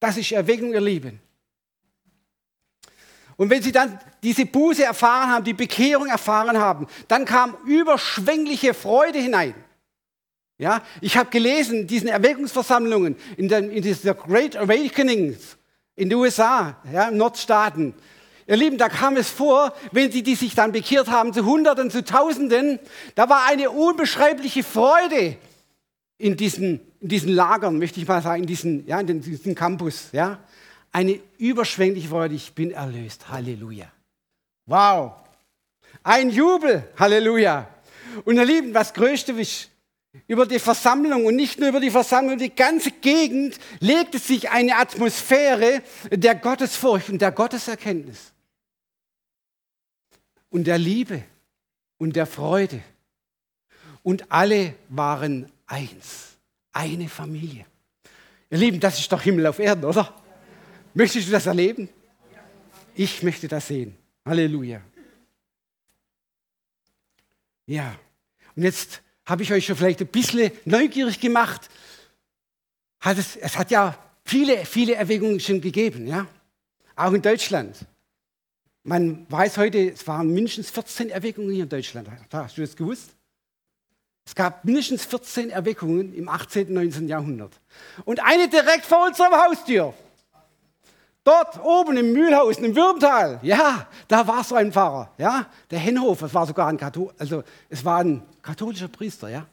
[0.00, 1.20] Das ist Erweckung, ihr Lieben.
[3.36, 8.74] Und wenn sie dann diese Buße erfahren haben, die Bekehrung erfahren haben, dann kam überschwängliche
[8.74, 9.54] Freude hinein.
[10.58, 15.56] Ja, ich habe gelesen, diesen Erweckungsversammlungen in, den, in dieser Great Awakenings
[15.96, 17.94] in den USA, ja, im Nordstaaten.
[18.46, 21.90] Ihr Lieben, da kam es vor, wenn sie die sich dann bekehrt haben, zu Hunderten,
[21.90, 22.78] zu Tausenden,
[23.14, 25.36] da war eine unbeschreibliche Freude
[26.18, 30.08] in diesen, in diesen Lagern, möchte ich mal sagen, in diesen, ja, in diesen Campus.
[30.12, 30.38] Ja.
[30.92, 33.28] Eine überschwängliche Freude, ich bin erlöst.
[33.28, 33.90] Halleluja.
[34.66, 35.12] Wow.
[36.02, 36.84] Ein Jubel.
[36.98, 37.68] Halleluja.
[38.24, 39.70] Und ihr Lieben, was Größte ist,
[40.26, 44.76] über die Versammlung und nicht nur über die Versammlung, die ganze Gegend legte sich eine
[44.76, 48.32] Atmosphäre der Gottesfurcht und der Gotteserkenntnis
[50.50, 51.24] und der Liebe
[51.98, 52.82] und der Freude.
[54.02, 56.36] Und alle waren eins,
[56.72, 57.64] eine Familie.
[58.50, 60.14] Ihr Lieben, das ist doch Himmel auf Erden, oder?
[60.92, 61.88] Möchtest du das erleben?
[62.94, 63.96] Ich möchte das sehen.
[64.26, 64.82] Halleluja.
[67.64, 67.94] Ja,
[68.54, 71.68] und jetzt habe ich euch schon vielleicht ein bisschen neugierig gemacht.
[73.00, 76.26] Hat es, es hat ja viele, viele Erwägungen schon gegeben, ja?
[76.96, 77.76] auch in Deutschland.
[78.84, 82.08] Man weiß heute, es waren mindestens 14 Erweckungen hier in Deutschland.
[82.32, 83.10] Hast du das gewusst?
[84.24, 86.68] Es gab mindestens 14 Erweckungen im 18.
[86.68, 87.08] und 19.
[87.08, 87.52] Jahrhundert.
[88.04, 89.94] Und eine direkt vor unserer Haustür.
[91.24, 96.18] Dort oben im Mühlhausen, im Würmtal, ja, da war so ein Pfarrer, ja, der Henhof,
[96.18, 99.46] das war sogar ein Kathol also es war ein katholischer Priester, ja.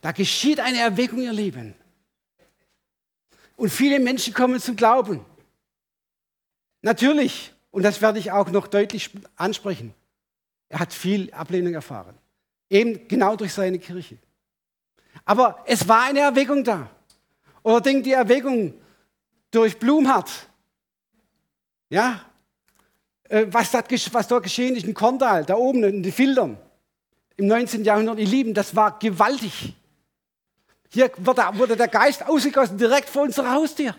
[0.00, 1.74] Da geschieht eine Erweckung, ihr Lieben.
[3.54, 5.24] Und viele Menschen kommen zum Glauben.
[6.80, 9.94] Natürlich, und das werde ich auch noch deutlich ansprechen,
[10.68, 12.16] er hat viel Ablehnung erfahren.
[12.68, 14.18] Eben genau durch seine Kirche.
[15.24, 16.90] Aber es war eine Erweckung da.
[17.62, 18.74] Oder denkt die Erweckung
[19.52, 20.48] durch Blumhardt,
[21.92, 22.24] ja,
[23.28, 26.56] äh, was, dort, was dort geschehen ist in Korntal, da oben in den Filtern,
[27.36, 27.84] im 19.
[27.84, 29.74] Jahrhundert, ihr Lieben, das war gewaltig.
[30.90, 33.94] Hier wurde der Geist ausgegossen, direkt vor unserer Haustür.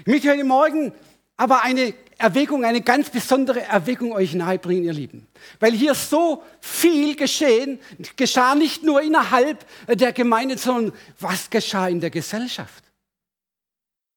[0.00, 0.92] Ich möchte heute Morgen
[1.36, 5.26] aber eine Erweckung, eine ganz besondere Erweckung euch nahebringen, ihr Lieben.
[5.58, 7.80] Weil hier so viel geschehen,
[8.14, 12.85] geschah nicht nur innerhalb der Gemeinde, sondern was geschah in der Gesellschaft.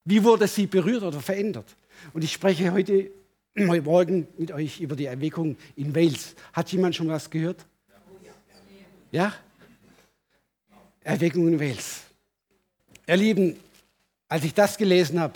[0.05, 1.75] Wie wurde sie berührt oder verändert?
[2.13, 3.11] Und ich spreche heute,
[3.57, 6.35] heute Morgen mit euch über die Erweckung in Wales.
[6.53, 7.65] Hat jemand schon was gehört?
[9.11, 9.33] Ja?
[11.01, 12.03] Erweckung in Wales.
[13.07, 13.57] Ihr Lieben,
[14.27, 15.33] als ich das gelesen habe,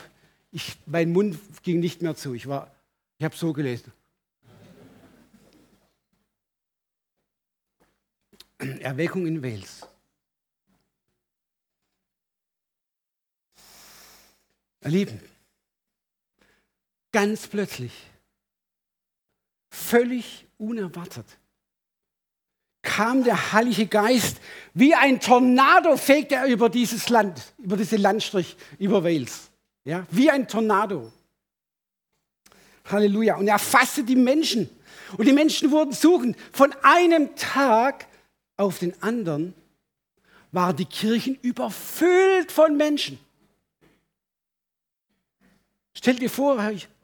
[0.51, 2.33] ich, mein Mund ging nicht mehr zu.
[2.35, 3.91] Ich, ich habe so gelesen.
[8.79, 9.87] Erweckung in Wales.
[14.83, 15.21] Ihr Lieben,
[17.11, 17.93] ganz plötzlich,
[19.69, 21.25] völlig unerwartet,
[22.81, 24.37] kam der Heilige Geist
[24.73, 29.49] wie ein Tornado, fegte er über dieses Land, über diesen Landstrich, über Wales.
[29.85, 31.11] Ja, wie ein Tornado.
[32.85, 33.37] Halleluja.
[33.37, 34.69] Und er fasste die Menschen.
[35.17, 36.35] Und die Menschen wurden suchen.
[36.51, 38.07] Von einem Tag
[38.57, 39.53] auf den anderen
[40.51, 43.19] waren die Kirchen überfüllt von Menschen.
[45.95, 46.57] Stell dir vor,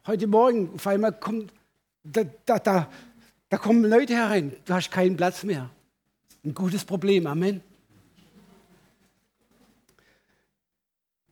[0.08, 1.54] heute Morgen auf einmal kommt,
[2.04, 2.92] da, da, da,
[3.50, 5.70] da kommen Leute herein, du hast keinen Platz mehr.
[6.44, 7.62] Ein gutes Problem, Amen.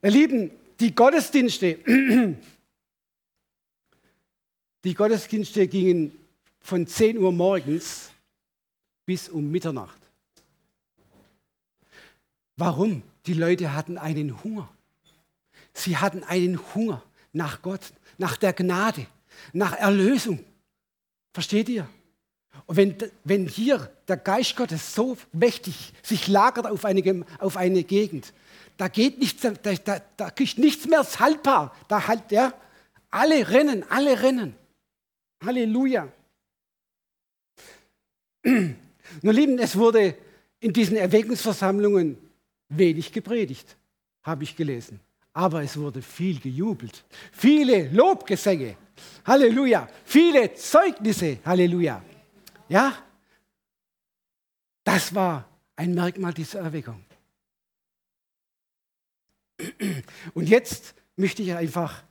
[0.03, 1.79] Ihr Lieben, die Gottesdienste,
[4.83, 6.11] die Gottesdienste gingen
[6.59, 8.11] von 10 Uhr morgens
[9.05, 9.99] bis um Mitternacht.
[12.55, 13.01] Warum?
[13.25, 14.69] Die Leute hatten einen Hunger.
[15.73, 17.03] Sie hatten einen Hunger
[17.37, 17.81] nach Gott,
[18.17, 19.05] nach der Gnade,
[19.53, 20.43] nach Erlösung.
[21.33, 21.87] Versteht ihr?
[22.65, 27.83] Und wenn, wenn hier der Geist Gottes so mächtig sich lagert auf eine, auf eine
[27.83, 28.33] Gegend,
[28.77, 31.75] da geht nichts, da, da, da ist nichts mehr haltbar.
[31.87, 32.53] Da halt, ja,
[33.09, 34.55] alle rennen, alle rennen.
[35.43, 36.11] Halleluja.
[38.43, 40.15] Nur Lieben, es wurde
[40.59, 42.17] in diesen Erweckungsversammlungen
[42.69, 43.77] wenig gepredigt,
[44.23, 44.99] habe ich gelesen.
[45.37, 47.05] Aber es wurde viel gejubelt.
[47.31, 48.75] Viele Lobgesänge.
[49.23, 49.87] Halleluja.
[50.03, 51.37] Viele Zeugnisse.
[51.45, 52.03] Halleluja.
[52.67, 52.97] Ja?
[54.83, 57.05] Das war ein Merkmal dieser Erweckung.
[60.33, 62.03] Und jetzt möchte ich einfach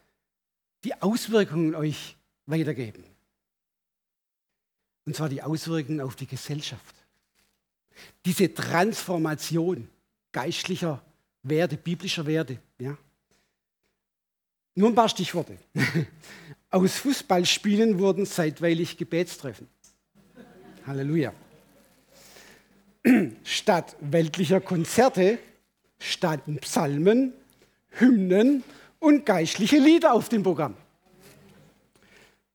[0.85, 3.03] die Auswirkungen euch weitergeben.
[5.05, 6.95] Und zwar die Auswirkungen auf die Gesellschaft.
[8.25, 9.89] Diese Transformation
[10.31, 11.03] geistlicher
[11.43, 12.61] Werte, biblischer Werte.
[12.79, 12.97] Ja.
[14.79, 15.57] Nur ein paar Stichworte.
[16.71, 19.67] Aus Fußballspielen wurden zeitweilig Gebetstreffen.
[20.87, 21.33] Halleluja.
[23.43, 25.39] Statt weltlicher Konzerte
[25.99, 27.33] standen Psalmen,
[27.89, 28.65] Hymnen
[28.99, 30.75] und geistliche Lieder auf dem Programm.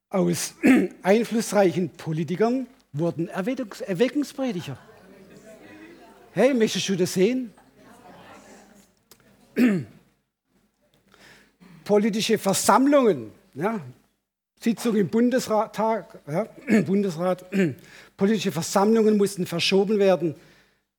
[0.10, 0.53] Aus
[1.01, 4.77] einflussreichen Politikern wurden Erweckungsprediger.
[6.34, 7.51] Hey, möchtest du das sehen?
[11.84, 13.82] Politische Versammlungen, ja,
[14.60, 16.48] Sitzung im Bundesrat, ja,
[16.86, 17.46] Bundesrat,
[18.17, 20.36] politische Versammlungen mussten verschoben werden,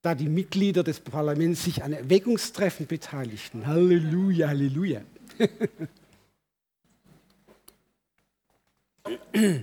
[0.03, 3.69] da die Mitglieder des Parlaments sich an Erweckungstreffen beteiligten.
[3.69, 5.03] Halleluja, Halleluja.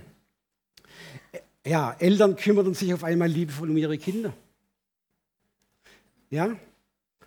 [1.66, 4.32] ja, Eltern kümmerten sich auf einmal liebevoll um ihre Kinder.
[6.30, 6.56] Ja,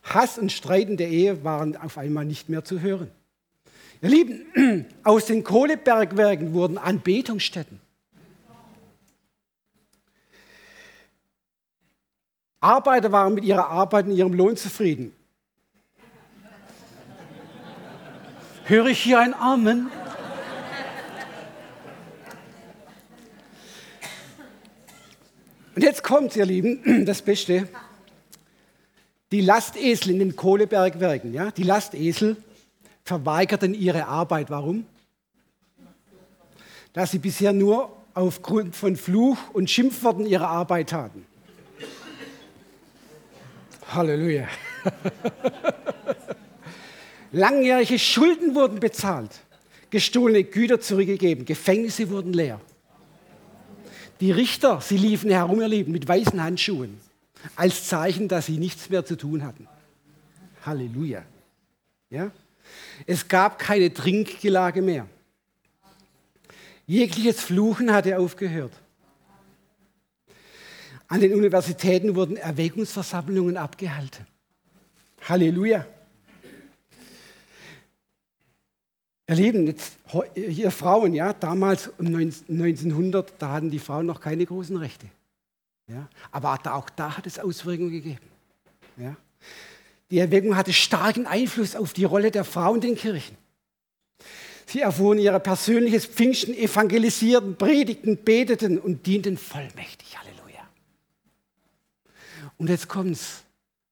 [0.02, 3.10] Hass und Streit in der Ehe waren auf einmal nicht mehr zu hören.
[4.02, 7.80] Ihr Lieben, aus den Kohlebergwerken wurden Anbetungsstätten.
[12.58, 15.12] Arbeiter waren mit ihrer Arbeit und ihrem Lohn zufrieden.
[18.64, 19.88] Höre ich hier ein Amen?
[25.74, 27.68] Und jetzt kommt, ihr Lieben, das Beste.
[29.30, 32.36] Die Lastesel in den Kohlebergwerken, ja, die Lastesel
[33.04, 34.50] verweigerten ihre Arbeit.
[34.50, 34.86] Warum?
[36.92, 41.24] Da sie bisher nur aufgrund von Fluch und Schimpfworten ihre Arbeit taten.
[43.88, 44.48] Halleluja.
[47.32, 49.40] Langjährige Schulden wurden bezahlt,
[49.90, 52.60] gestohlene Güter zurückgegeben, Gefängnisse wurden leer.
[54.20, 57.00] Die Richter, sie liefen herum, ihr Lieben, mit weißen Handschuhen,
[57.56, 59.66] als Zeichen, dass sie nichts mehr zu tun hatten.
[60.64, 61.24] Halleluja.
[62.10, 62.30] Ja?
[63.06, 65.06] Es gab keine Trinkgelage mehr.
[66.86, 68.72] Jegliches Fluchen hatte aufgehört.
[71.08, 74.26] An den Universitäten wurden Erwägungsversammlungen abgehalten.
[75.28, 75.86] Halleluja.
[79.28, 79.94] Ihr Lieben, jetzt,
[80.34, 85.06] hier Frauen, ja, damals um 1900, da hatten die Frauen noch keine großen Rechte.
[85.86, 88.26] Ja, aber auch da hat es Auswirkungen gegeben.
[88.96, 89.16] Ja.
[90.12, 93.34] Die Erweckung hatte starken Einfluss auf die Rolle der Frauen in den Kirchen.
[94.66, 100.18] Sie erfuhren ihr persönliches Pfingsten, evangelisierten, predigten, beteten und dienten vollmächtig.
[100.18, 100.68] Halleluja.
[102.58, 103.42] Und jetzt kommt es.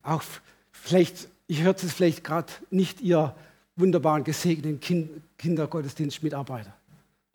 [0.02, 0.22] Auch
[0.70, 3.34] vielleicht, ich höre es vielleicht gerade nicht, ihr
[3.76, 6.76] wunderbaren, gesegneten kind, Kindergottesdienstmitarbeiter.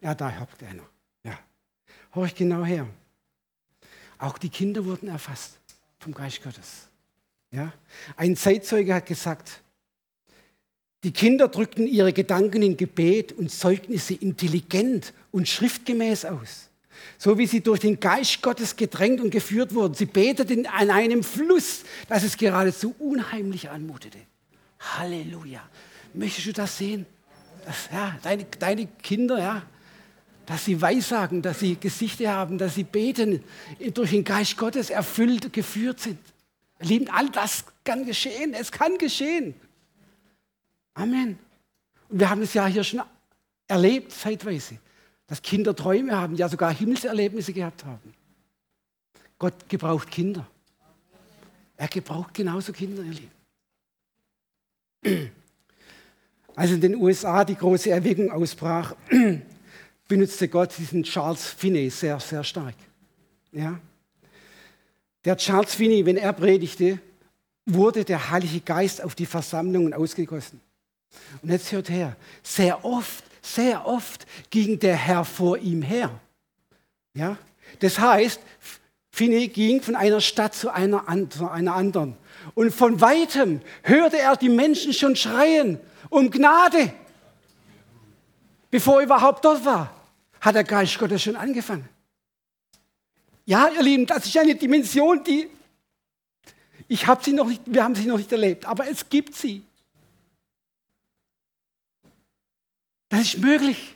[0.01, 0.87] Ja, da habt ihr einer.
[1.23, 1.39] Ja.
[2.13, 2.87] Horch genau her.
[4.19, 5.57] Auch die Kinder wurden erfasst
[5.97, 6.87] vom Geist Gottes.
[7.55, 7.73] Ja?
[8.15, 9.61] Ein Zeitzeuge hat gesagt,
[11.03, 16.69] die Kinder drückten ihre Gedanken in Gebet und Zeugnisse intelligent und schriftgemäß aus
[17.17, 19.93] so wie sie durch den Geist Gottes gedrängt und geführt wurden.
[19.93, 24.19] Sie beteten an einem Fluss, dass es geradezu unheimlich anmutete.
[24.79, 25.61] Halleluja.
[26.13, 27.05] Möchtest du das sehen?
[27.65, 29.63] Das, ja, deine, deine Kinder, ja,
[30.45, 33.43] dass sie Weissagen, dass sie Gesichter haben, dass sie beten,
[33.93, 36.19] durch den Geist Gottes erfüllt, geführt sind.
[36.85, 38.53] Lieben, all das kann geschehen.
[38.53, 39.53] Es kann geschehen.
[40.93, 41.37] Amen.
[42.09, 43.01] Und wir haben es ja hier schon
[43.67, 44.77] erlebt, zeitweise
[45.27, 48.13] dass Kinder Träume haben, ja sogar Himmelserlebnisse gehabt haben.
[49.39, 50.47] Gott gebraucht Kinder.
[51.77, 53.29] Er gebraucht genauso Kinder, ihr
[55.03, 55.31] Lieben.
[56.55, 58.95] Als in den USA die große Erweckung ausbrach,
[60.07, 62.75] benutzte Gott diesen Charles Finney sehr, sehr stark.
[63.51, 63.79] Ja?
[65.25, 66.99] Der Charles Finney, wenn er predigte,
[67.65, 70.61] wurde der Heilige Geist auf die Versammlungen ausgegossen.
[71.41, 76.09] Und jetzt hört her, sehr oft sehr oft ging der Herr vor ihm her.
[77.13, 77.37] Ja?
[77.79, 78.39] Das heißt,
[79.11, 82.17] Finney ging von einer Stadt zu einer, zu einer anderen.
[82.53, 86.93] Und von weitem hörte er die Menschen schon schreien um Gnade.
[88.69, 89.93] Bevor er überhaupt dort war,
[90.41, 91.87] hat der Geist Gottes schon angefangen.
[93.45, 95.49] Ja, ihr Lieben, das ist eine Dimension, die
[96.87, 99.63] ich habe sie noch nicht, wir haben sie noch nicht erlebt, aber es gibt sie.
[103.09, 103.95] Das ist möglich.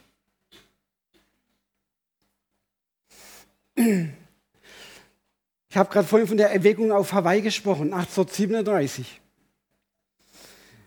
[3.76, 9.22] Ich habe gerade vorhin von der Erweckung auf Hawaii gesprochen, 1837.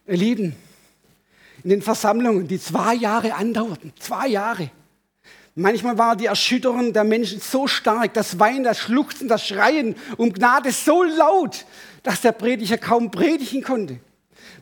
[0.09, 0.57] Ihr Lieben,
[1.63, 4.71] in den Versammlungen, die zwei Jahre andauerten, zwei Jahre.
[5.55, 10.33] Manchmal war die Erschütterung der Menschen so stark, das Weinen, das Schluchzen, das Schreien um
[10.33, 11.67] Gnade so laut,
[12.03, 14.01] dass der Prediger kaum predigen konnte.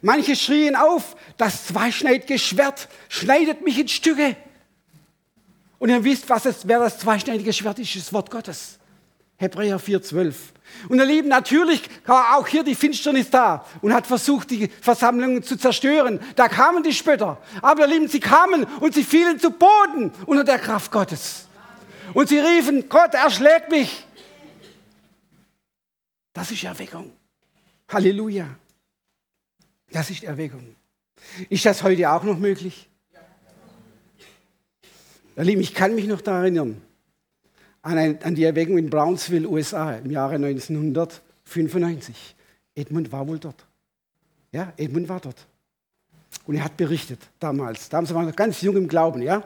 [0.02, 4.34] Manche schrien auf, das zweischneidige Schwert schneidet mich in Stücke.
[5.78, 8.79] Und ihr wisst, was es, wer das zweischneidige Schwert ist, das Wort Gottes.
[9.40, 10.34] Hebräer 4,12.
[10.90, 15.42] Und ihr Lieben, natürlich war auch hier die Finsternis da und hat versucht, die Versammlungen
[15.42, 16.20] zu zerstören.
[16.36, 17.38] Da kamen die Spötter.
[17.62, 21.46] Aber ihr Lieben, sie kamen und sie fielen zu Boden unter der Kraft Gottes.
[22.12, 24.04] Und sie riefen, Gott erschlägt mich.
[26.34, 27.10] Das ist Erweckung.
[27.88, 28.46] Halleluja.
[29.90, 30.76] Das ist Erweckung.
[31.48, 32.90] Ist das heute auch noch möglich?
[35.34, 36.82] Ihr Lieben, ich kann mich noch daran erinnern,
[37.82, 42.36] an, ein, an die Erweckung in Brownsville, USA im Jahre 1995.
[42.74, 43.66] Edmund war wohl dort.
[44.52, 45.46] Ja, Edmund war dort.
[46.46, 47.88] Und er hat berichtet damals.
[47.88, 49.42] Damals war er noch ganz jung im Glauben, ja.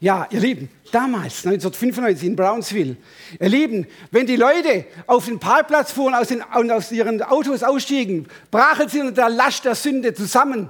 [0.00, 2.96] Ja, ihr Lieben, damals, 1995 in Brownsville,
[3.38, 7.62] ihr Lieben, wenn die Leute auf den Parkplatz fuhren aus den, und aus ihren Autos
[7.62, 10.68] ausstiegen, brachen sie unter der Last der Sünde zusammen.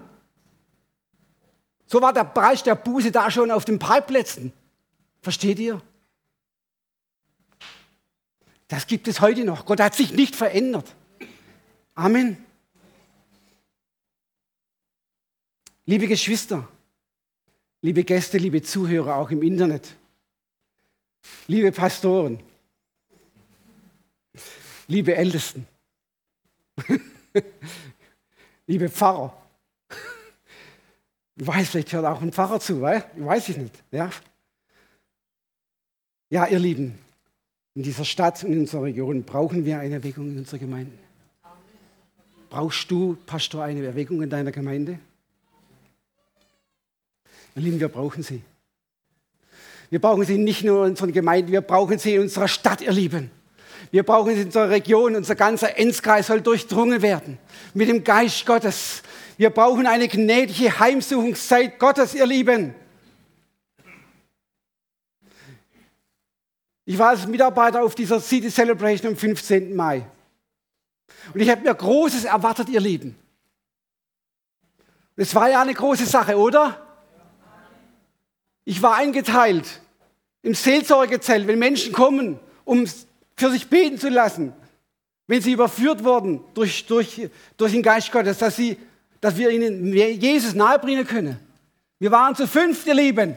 [1.86, 4.52] So war der Preis der Buße da schon auf den Parkplätzen.
[5.22, 5.80] Versteht ihr?
[8.66, 9.64] Das gibt es heute noch.
[9.66, 10.94] Gott hat sich nicht verändert.
[11.94, 12.44] Amen.
[15.84, 16.66] Liebe Geschwister,
[17.82, 19.94] liebe Gäste, liebe Zuhörer auch im Internet,
[21.48, 22.40] liebe Pastoren,
[24.86, 25.66] liebe Ältesten,
[28.66, 29.36] liebe Pfarrer.
[31.34, 33.82] Ich weiß, vielleicht hört auch ein Pfarrer zu, weiß ich nicht.
[33.90, 34.10] Ja?
[36.32, 36.98] Ja, ihr Lieben,
[37.74, 40.92] in dieser Stadt und in unserer Region brauchen wir eine Erweckung in unserer Gemeinde.
[42.48, 44.98] Brauchst du, Pastor, eine Erweckung in deiner Gemeinde?
[47.54, 48.40] Ihr Lieben, wir brauchen sie.
[49.90, 52.92] Wir brauchen sie nicht nur in unserer Gemeinde, wir brauchen sie in unserer Stadt, ihr
[52.92, 53.30] Lieben.
[53.90, 57.36] Wir brauchen sie in unserer Region, unser ganzer Enzkreis soll durchdrungen werden
[57.74, 59.02] mit dem Geist Gottes.
[59.36, 62.74] Wir brauchen eine gnädige Heimsuchungszeit Gottes, ihr Lieben.
[66.84, 69.74] Ich war als Mitarbeiter auf dieser City Celebration am 15.
[69.74, 70.04] Mai.
[71.32, 73.16] Und ich habe mir Großes erwartet, ihr Lieben.
[75.16, 76.84] Es war ja eine große Sache, oder?
[78.64, 79.80] Ich war eingeteilt
[80.42, 82.86] im Seelsorgezelt, wenn Menschen kommen, um
[83.36, 84.52] für sich beten zu lassen,
[85.26, 88.76] wenn sie überführt wurden durch, durch, durch den Geist Gottes, dass, sie,
[89.20, 91.38] dass wir ihnen Jesus nahebringen können.
[91.98, 93.36] Wir waren zu fünf, ihr Lieben.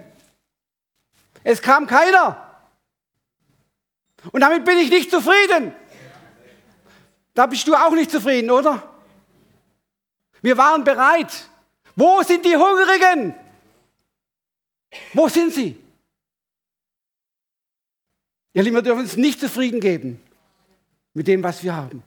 [1.43, 2.55] Es kam keiner.
[4.32, 5.74] Und damit bin ich nicht zufrieden.
[7.34, 8.95] Da bist du auch nicht zufrieden, oder?
[10.41, 11.49] Wir waren bereit.
[11.95, 13.36] Wo sind die Hungrigen?
[15.13, 15.78] Wo sind sie?
[18.53, 20.22] Ihr Lieben, wir dürfen uns nicht zufrieden geben
[21.13, 22.03] mit dem, was wir haben.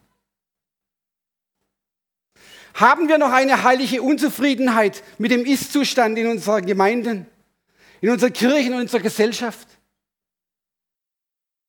[2.75, 7.27] Haben wir noch eine heilige Unzufriedenheit mit dem Ist-Zustand in unserer Gemeinden,
[8.01, 9.78] in unserer Kirche, in unserer Gesellschaft?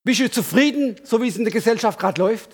[0.10, 2.50] Bist du zufrieden, so wie es in der Gesellschaft gerade läuft?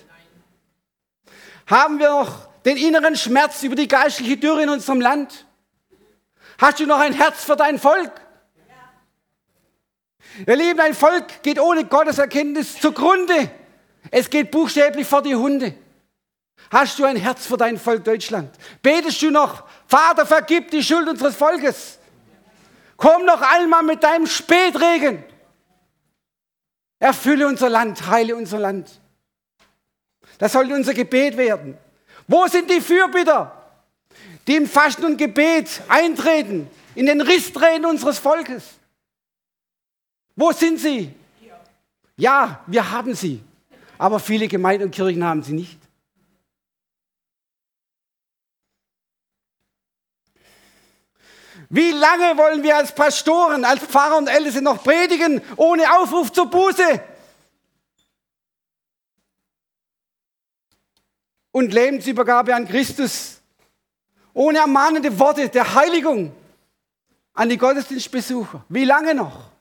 [1.67, 5.45] Haben wir noch den inneren Schmerz über die geistliche Dürre in unserem Land?
[6.57, 8.11] Hast du noch ein Herz für dein Volk?
[10.45, 13.49] Ihr Lieben, ein Volk geht ohne Gotteserkenntnis zugrunde.
[14.11, 15.75] Es geht buchstäblich vor die Hunde.
[16.71, 18.53] Hast du ein Herz für dein Volk Deutschland?
[18.81, 21.99] Betest du noch, Vater, vergib die Schuld unseres Volkes?
[22.97, 25.23] Komm noch einmal mit deinem Spätregen.
[27.05, 28.99] Erfülle unser Land, heile unser Land.
[30.39, 31.77] Das sollte unser Gebet werden.
[32.27, 33.51] Wo sind die Fürbitter,
[34.47, 38.63] die im Fasten und Gebet eintreten, in den Risstränen unseres Volkes?
[40.35, 41.13] Wo sind sie?
[42.17, 43.39] Ja, wir haben sie,
[43.99, 45.77] aber viele Gemeinden und Kirchen haben sie nicht.
[51.75, 56.49] Wie lange wollen wir als Pastoren, als Pfarrer und Älteste noch predigen, ohne Aufruf zur
[56.49, 57.01] Buße?
[61.51, 63.41] Und Lebensübergabe an Christus,
[64.33, 66.33] ohne ermahnende Worte der Heiligung
[67.33, 68.63] an die Gottesdienstbesucher.
[68.69, 69.51] Wie lange noch?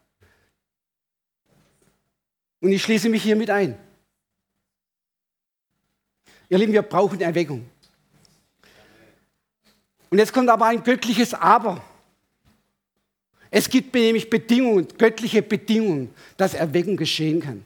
[2.60, 3.76] Und ich schließe mich hiermit ein.
[6.48, 7.68] Ihr Lieben, wir brauchen Erweckung.
[10.10, 11.82] Und jetzt kommt aber ein göttliches Aber.
[13.56, 17.64] Es gibt nämlich Bedingungen, göttliche Bedingungen, dass Erweckung geschehen kann.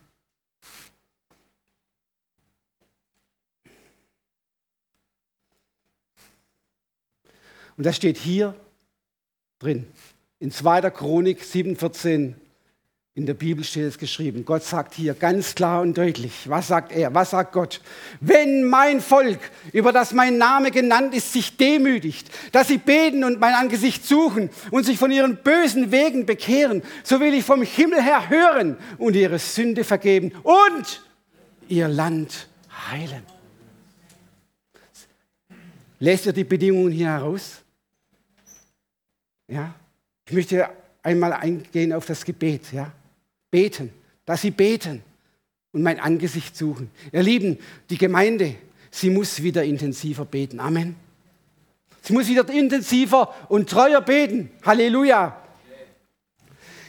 [7.79, 8.55] Und das steht hier
[9.59, 9.87] drin.
[10.41, 10.91] In 2.
[10.91, 12.35] Chronik 7,14
[13.19, 14.45] in der Bibel steht es geschrieben.
[14.45, 16.49] Gott sagt hier ganz klar und deutlich.
[16.49, 17.13] Was sagt er?
[17.15, 17.81] Was sagt Gott?
[18.21, 19.41] Wenn mein Volk,
[19.73, 24.51] über das mein Name genannt ist, sich demütigt, dass sie beten und mein Angesicht suchen
[24.71, 29.17] und sich von ihren bösen Wegen bekehren, so will ich vom Himmel her hören und
[29.17, 31.03] ihre Sünde vergeben und
[31.67, 32.47] ihr Land
[32.89, 33.25] heilen.
[35.99, 37.63] Lässt ihr die Bedingungen hier heraus?
[39.49, 39.75] Ja?
[40.25, 40.69] Ich möchte
[41.03, 42.93] einmal eingehen auf das Gebet, ja?
[43.51, 43.93] Beten,
[44.27, 45.03] dass sie beten
[45.73, 46.91] und mein Angesicht suchen.
[47.13, 47.59] Ihr Lieben,
[47.91, 48.55] die Gemeinde,
[48.91, 50.61] sie muss wieder intensiver beten.
[50.61, 50.97] Amen.
[52.03, 54.51] Sie muss wieder intensiver und treuer beten.
[54.65, 55.37] Halleluja.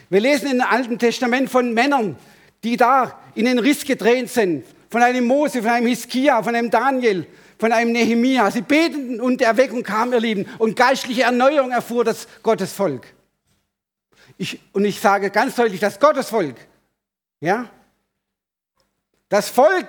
[0.09, 2.15] Wir lesen im Alten Testament von Männern,
[2.63, 4.65] die da in den Riss gedreht sind.
[4.89, 7.27] Von einem Mose, von einem Hiskia, von einem Daniel,
[7.59, 8.49] von einem Nehemia.
[8.49, 10.45] Sie beteten und Erweckung kam, ihr Lieben.
[10.57, 13.05] Und geistliche Erneuerung erfuhr das Gottesvolk.
[14.41, 16.55] Ich, und ich sage ganz deutlich, das Gottesvolk,
[17.41, 17.69] ja,
[19.27, 19.87] das Volk,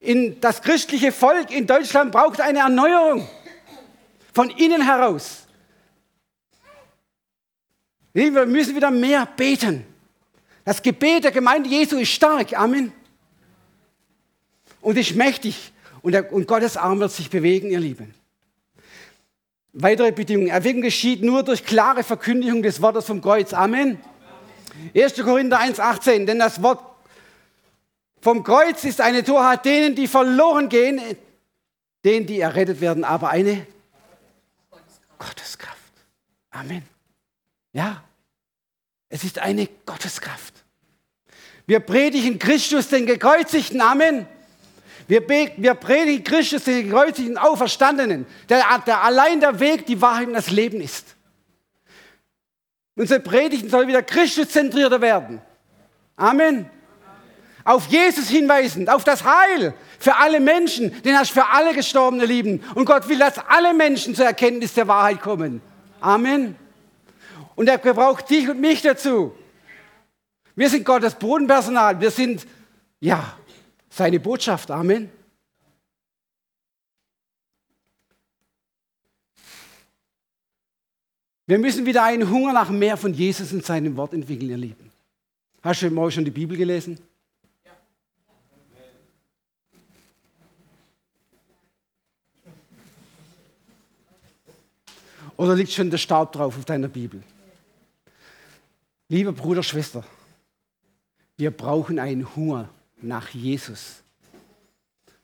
[0.00, 3.28] in, das christliche Volk in Deutschland braucht eine Erneuerung
[4.34, 5.46] von innen heraus.
[8.12, 9.86] Wir müssen wieder mehr beten.
[10.64, 12.58] Das Gebet der Gemeinde Jesu ist stark.
[12.58, 12.92] Amen.
[14.80, 15.72] Und ist mächtig.
[16.02, 18.14] Und, der, und Gottes Arm wird sich bewegen, ihr Lieben.
[19.72, 20.50] Weitere Bedingungen.
[20.50, 23.52] Erweckung geschieht nur durch klare Verkündigung des Wortes vom Kreuz.
[23.52, 24.00] Amen.
[24.94, 25.14] 1.
[25.22, 26.26] Korinther 1,18.
[26.26, 26.82] Denn das Wort
[28.20, 31.00] vom Kreuz ist eine Torheit denen, die verloren gehen,
[32.04, 33.66] denen, die errettet werden, aber eine
[35.18, 35.76] Gotteskraft.
[36.50, 36.82] Amen.
[37.72, 38.02] Ja,
[39.08, 40.54] es ist eine Gotteskraft.
[41.66, 43.80] Wir predigen Christus, den Gekreuzigten.
[43.80, 44.26] Amen.
[45.10, 50.34] Wir, wir predigen Christus, den gekreuzigten Auferstandenen, der, der allein der Weg, die Wahrheit und
[50.34, 51.16] das Leben ist.
[52.94, 55.42] Unsere Predigten soll wieder Christuszentrierter werden.
[56.14, 56.70] Amen.
[57.64, 62.24] Auf Jesus hinweisend, auf das Heil für alle Menschen, denn er ist für alle Gestorbene
[62.24, 62.62] lieben.
[62.76, 65.60] Und Gott will, dass alle Menschen zur Erkenntnis der Wahrheit kommen.
[66.00, 66.54] Amen.
[67.56, 69.34] Und er braucht dich und mich dazu.
[70.54, 72.00] Wir sind Gottes Bodenpersonal.
[72.00, 72.46] Wir sind,
[73.00, 73.34] ja,
[73.90, 74.70] seine Botschaft.
[74.70, 75.10] Amen.
[81.46, 84.92] Wir müssen wieder einen Hunger nach mehr von Jesus und seinem Wort entwickeln, ihr Lieben.
[85.62, 86.96] Hast du morgen schon die Bibel gelesen?
[87.64, 87.72] Ja.
[95.36, 97.20] Oder liegt schon der Staub drauf auf deiner Bibel?
[99.08, 100.04] Lieber Bruder, Schwester,
[101.36, 102.68] wir brauchen einen Hunger
[103.02, 104.02] nach Jesus.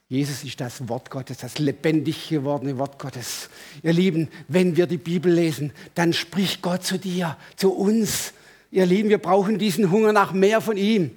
[0.09, 3.51] Jesus ist das Wort Gottes, das lebendig gewordene Wort Gottes.
[3.83, 8.33] Ihr Lieben, wenn wir die Bibel lesen, dann spricht Gott zu dir, zu uns.
[8.70, 11.11] Ihr Lieben, wir brauchen diesen Hunger nach mehr von ihm.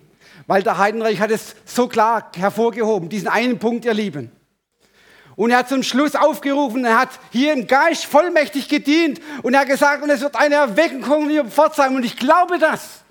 [0.48, 4.32] Weil der Heidenreich hat es so klar hervorgehoben, diesen einen Punkt, ihr Lieben.
[5.36, 9.62] Und er hat zum Schluss aufgerufen, er hat hier im Geist vollmächtig gedient und er
[9.62, 11.96] hat gesagt, und es wird eine Erweckung kommen wie Pforzheim.
[11.96, 13.04] Und ich glaube das.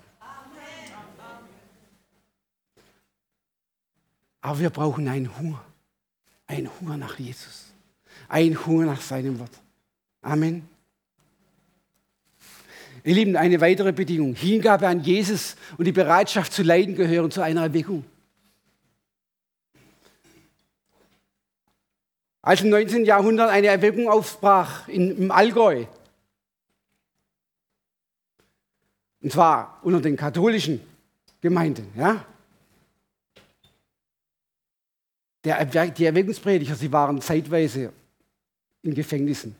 [4.41, 5.63] Aber wir brauchen einen Hunger.
[6.47, 7.65] Einen Hunger nach Jesus.
[8.27, 9.51] Einen Hunger nach seinem Wort.
[10.21, 10.67] Amen.
[13.03, 14.35] Ihr Lieben, eine weitere Bedingung.
[14.35, 18.03] Hingabe an Jesus und die Bereitschaft zu leiden gehören zu einer Erweckung.
[22.41, 23.05] Als im 19.
[23.05, 25.85] Jahrhundert eine Erweckung aufbrach in, im Allgäu,
[29.21, 30.81] und zwar unter den katholischen
[31.41, 32.25] Gemeinden, ja,
[35.43, 37.93] Der, die Erweckungsprediger, sie waren zeitweise
[38.81, 39.55] in Gefängnissen.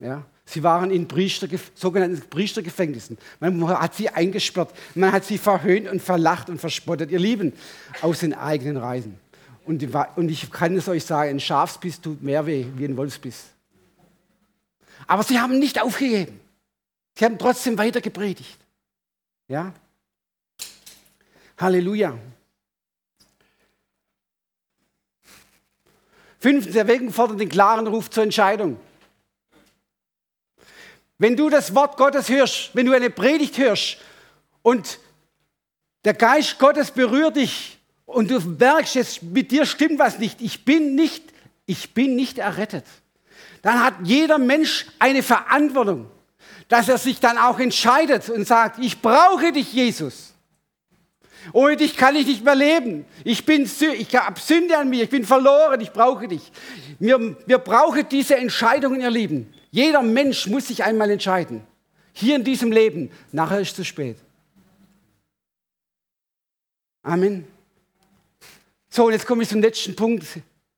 [0.00, 0.24] Ja?
[0.44, 3.16] Sie waren in Priester, sogenannten Priestergefängnissen.
[3.40, 7.10] Man hat sie eingesperrt, man hat sie verhöhnt und verlacht und verspottet.
[7.10, 7.52] Ihr Lieben,
[8.00, 9.18] aus den eigenen Reisen.
[9.64, 13.44] Und, und ich kann es euch sagen, ein Schafsbiss tut mehr weh wie ein Wolfsbiss.
[15.06, 16.40] Aber sie haben nicht aufgegeben.
[17.16, 18.58] Sie haben trotzdem weiter gepredigt.
[19.48, 19.72] Ja?
[21.58, 22.18] Halleluja.
[26.42, 28.76] Fünftens, Erweckung fordert den klaren Ruf zur Entscheidung.
[31.16, 33.98] Wenn du das Wort Gottes hörst, wenn du eine Predigt hörst
[34.62, 34.98] und
[36.04, 40.64] der Geist Gottes berührt dich und du merkst jetzt, mit dir stimmt was nicht, ich
[40.64, 41.22] bin nicht,
[41.64, 42.86] ich bin nicht errettet,
[43.62, 46.10] dann hat jeder Mensch eine Verantwortung,
[46.66, 50.31] dass er sich dann auch entscheidet und sagt, ich brauche dich, Jesus.
[51.52, 53.04] Ohne dich kann ich nicht mehr leben.
[53.24, 56.52] Ich, bin, ich habe Sünde an mir, ich bin verloren, ich brauche dich.
[56.98, 59.52] Wir, wir brauchen diese Entscheidungen, ihr Lieben.
[59.70, 61.62] Jeder Mensch muss sich einmal entscheiden.
[62.12, 63.10] Hier in diesem Leben.
[63.32, 64.16] Nachher ist es zu spät.
[67.02, 67.46] Amen.
[68.88, 70.26] So, und jetzt komme ich zum letzten Punkt.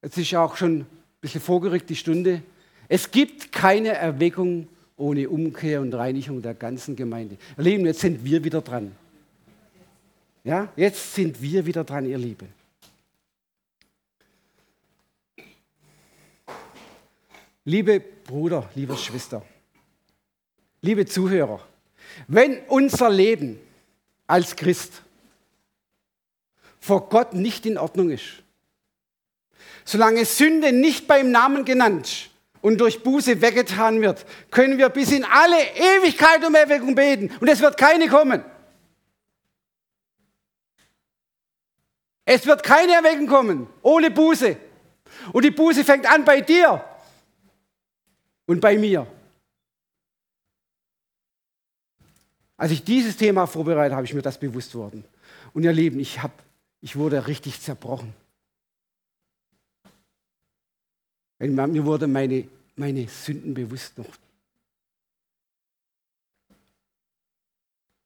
[0.02, 0.86] Jetzt ist auch schon ein
[1.20, 2.42] bisschen vorgerückt die Stunde.
[2.88, 7.36] Es gibt keine Erweckung ohne Umkehr und Reinigung der ganzen Gemeinde.
[7.58, 8.92] Ihr Lieben, jetzt sind wir wieder dran.
[10.44, 12.52] Ja, jetzt sind wir wieder dran, ihr Lieben.
[17.64, 19.42] Liebe Bruder, liebe Schwester,
[20.82, 21.66] liebe Zuhörer,
[22.28, 23.58] wenn unser Leben
[24.26, 25.00] als Christ
[26.78, 28.42] vor Gott nicht in Ordnung ist,
[29.86, 32.28] solange Sünde nicht beim Namen genannt
[32.60, 37.48] und durch Buße weggetan wird, können wir bis in alle Ewigkeit um Erweckung beten und
[37.48, 38.44] es wird keine kommen.
[42.24, 44.56] Es wird keine Erweckung kommen ohne Buße.
[45.32, 46.82] Und die Buße fängt an bei dir
[48.46, 49.06] und bei mir.
[52.56, 55.04] Als ich dieses Thema vorbereitet habe, ich mir das bewusst worden.
[55.52, 56.32] Und ihr Lieben, ich, hab,
[56.80, 58.14] ich wurde richtig zerbrochen.
[61.38, 64.06] Mir wurde meine, meine Sünden bewusst noch.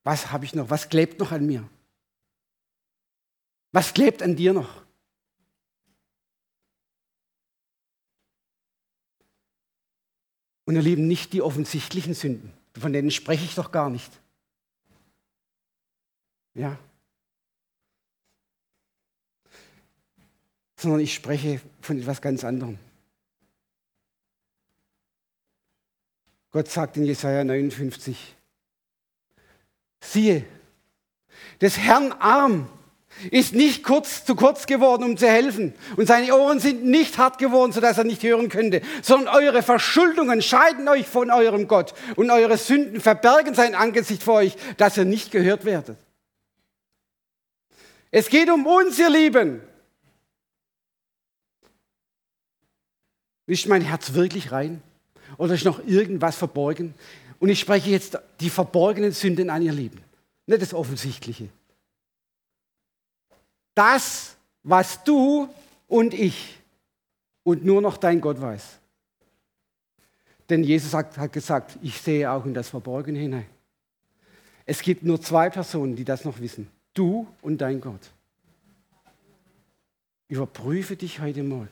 [0.02, 0.70] Was habe ich noch?
[0.70, 1.68] Was klebt noch an mir?
[3.72, 4.82] Was klebt an dir noch?
[10.64, 14.10] Und ihr Lieben, nicht die offensichtlichen Sünden, von denen spreche ich doch gar nicht.
[16.54, 16.78] Ja.
[20.76, 22.78] Sondern ich spreche von etwas ganz anderem.
[26.50, 28.36] Gott sagt in Jesaja 59,
[30.00, 30.46] siehe,
[31.60, 32.68] des Herrn Arm
[33.30, 35.74] ist nicht kurz zu kurz geworden, um zu helfen.
[35.96, 40.42] Und seine Ohren sind nicht hart geworden, sodass er nicht hören könnte, sondern eure Verschuldungen
[40.42, 45.04] scheiden euch von eurem Gott und eure Sünden verbergen sein Angesicht vor euch, dass ihr
[45.04, 45.96] nicht gehört werdet.
[48.10, 49.60] Es geht um uns, ihr Lieben.
[53.46, 54.82] Ist mein Herz wirklich rein?
[55.36, 56.94] Oder ist noch irgendwas verborgen?
[57.38, 60.00] Und ich spreche jetzt die verborgenen Sünden an, ihr Lieben.
[60.46, 61.48] Nicht das Offensichtliche
[63.78, 65.48] das, was du
[65.86, 66.58] und ich
[67.44, 68.78] und nur noch dein Gott weiß.
[70.50, 73.46] Denn Jesus hat, hat gesagt, ich sehe auch in das Verborgene hinein.
[74.66, 76.68] Es gibt nur zwei Personen, die das noch wissen.
[76.92, 78.00] Du und dein Gott.
[80.26, 81.68] Überprüfe dich heute Morgen.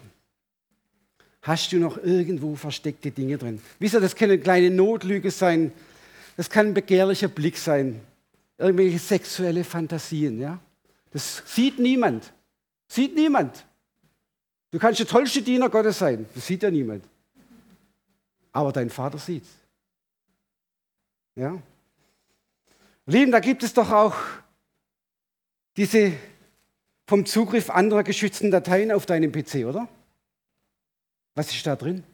[1.43, 3.61] Hast du noch irgendwo versteckte Dinge drin?
[3.81, 5.73] Wisst ihr, das kann eine kleine Notlüge sein,
[6.37, 8.01] das kann ein begehrlicher Blick sein,
[8.59, 10.61] irgendwelche sexuelle Fantasien, ja?
[11.17, 12.31] Das sieht niemand.
[12.89, 13.65] Sieht niemand.
[14.71, 16.29] Du kannst der tollste Diener Gottes sein.
[16.35, 17.09] Das sieht ja niemand.
[18.53, 19.49] Aber dein Vater sieht's.
[21.35, 21.57] Ja?
[23.07, 24.15] Lieben, da gibt es doch auch
[25.79, 26.13] diese
[27.07, 29.89] vom Zugriff anderer geschützten Dateien auf deinem PC, oder?
[31.35, 32.05] Was ist da drin?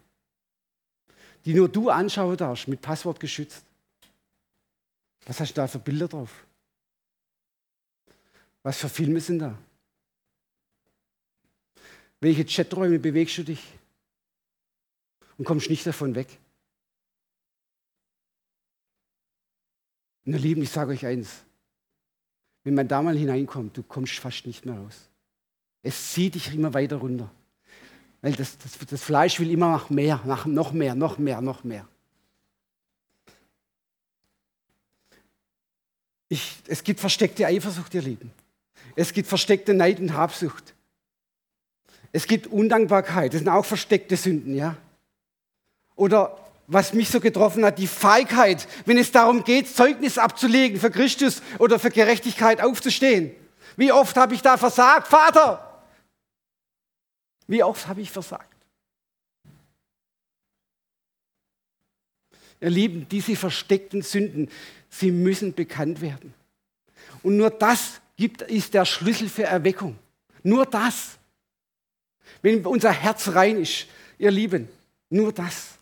[1.44, 3.64] Die nur du anschauen darfst, mit Passwort geschützt.
[5.26, 6.30] Was hast du da für Bilder drauf?
[8.62, 9.58] Was für Filme sind da?
[12.20, 13.62] Welche Chaträume bewegst du dich?
[15.38, 16.38] Und kommst nicht davon weg?
[20.24, 21.42] Und ihr Lieben, ich sage euch eins.
[22.62, 25.08] Wenn man da mal hineinkommt, du kommst fast nicht mehr raus.
[25.82, 27.28] Es zieht dich immer weiter runter.
[28.20, 31.64] Weil das, das, das Fleisch will immer nach mehr, nach noch mehr, noch mehr, noch
[31.64, 31.88] mehr.
[36.28, 38.30] Ich, es gibt versteckte Eifersucht, ihr Lieben.
[38.94, 40.74] Es gibt versteckte Neid und Habsucht.
[42.12, 43.32] Es gibt Undankbarkeit.
[43.32, 44.76] Das sind auch versteckte Sünden, ja.
[45.96, 50.90] Oder was mich so getroffen hat, die Feigheit, wenn es darum geht, Zeugnis abzulegen für
[50.90, 53.34] Christus oder für Gerechtigkeit aufzustehen.
[53.76, 55.84] Wie oft habe ich da versagt, Vater?
[57.46, 58.48] Wie oft habe ich versagt?
[62.60, 64.48] Ihr Lieben, diese versteckten Sünden,
[64.88, 66.32] sie müssen bekannt werden.
[67.22, 69.98] Und nur das gibt, ist der Schlüssel für Erweckung.
[70.42, 71.18] Nur das.
[72.40, 73.86] Wenn unser Herz rein ist,
[74.18, 74.68] ihr Lieben,
[75.10, 75.78] nur das.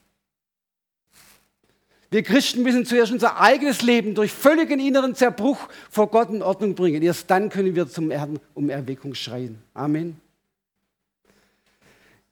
[2.10, 6.74] Wir Christen müssen zuerst unser eigenes Leben durch völligen inneren Zerbruch vor Gott in Ordnung
[6.74, 7.02] bringen.
[7.02, 9.62] Erst dann können wir zum Erden um Erweckung schreien.
[9.74, 10.20] Amen.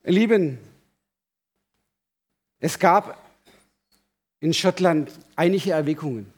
[0.04, 0.58] Ihr Lieben,
[2.58, 3.24] es gab
[4.40, 6.32] in Schottland einige Erweckungen.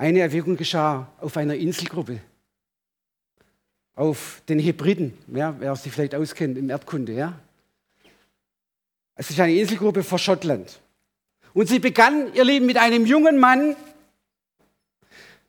[0.00, 2.20] Eine Erweckung geschah auf einer Inselgruppe,
[3.94, 7.12] auf den Hebriden, ja, wer sich vielleicht auskennt im Erdkunde.
[7.12, 7.38] Ja.
[9.14, 10.80] Es ist eine Inselgruppe vor Schottland.
[11.52, 13.76] Und sie begann, ihr Lieben, mit einem jungen Mann,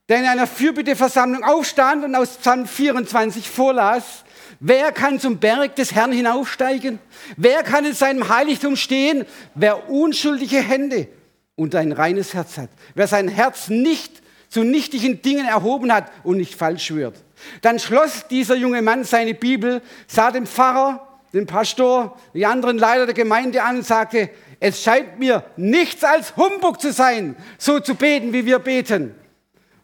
[0.10, 4.26] der in einer Fürbitteversammlung aufstand und aus Psalm 24 vorlas,
[4.60, 7.00] Wer kann zum Berg des Herrn hinaufsteigen?
[7.38, 9.26] Wer kann in seinem Heiligtum stehen?
[9.56, 11.08] Wer unschuldige Hände
[11.56, 12.70] und ein reines Herz hat.
[12.94, 14.21] Wer sein Herz nicht
[14.52, 17.16] zu nichtigen Dingen erhoben hat und nicht falsch schwört.
[17.64, 23.08] Dann schloss dieser junge Mann seine Bibel, sah den Pfarrer, den Pastor, die anderen Leiter
[23.08, 24.30] der Gemeinde an und sagte,
[24.60, 29.16] es scheint mir nichts als Humbug zu sein, so zu beten, wie wir beten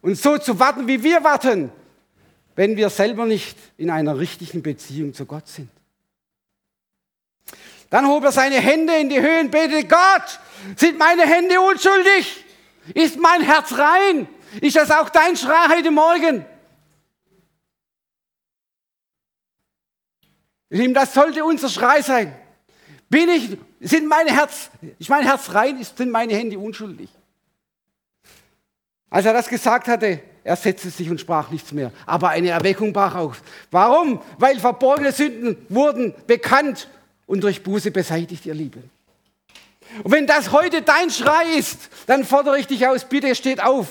[0.03, 1.71] und so zu warten, wie wir warten
[2.57, 5.69] wenn wir selber nicht in einer richtigen Beziehung zu Gott sind.
[7.91, 10.39] Dann hob er seine Hände in die Höhe und betete, Gott,
[10.75, 12.43] sind meine Hände unschuldig?
[12.95, 14.27] Ist mein Herz rein?
[14.61, 16.45] Ist das auch dein Schrei heute Morgen?
[20.69, 22.35] Das sollte unser Schrei sein.
[23.09, 24.69] Bin ich, sind meine Herz,
[24.99, 27.09] ist mein Herz rein, sind meine Hände unschuldig?
[29.09, 31.91] Als er das gesagt hatte, er setzte sich und sprach nichts mehr.
[32.05, 33.41] Aber eine Erweckung brach auf.
[33.71, 34.21] Warum?
[34.37, 36.89] Weil verborgene Sünden wurden bekannt
[37.25, 38.89] und durch Buße beseitigt, ihr Lieben.
[40.03, 43.87] Und wenn das heute dein Schrei ist, dann fordere ich dich aus, bitte steht auf.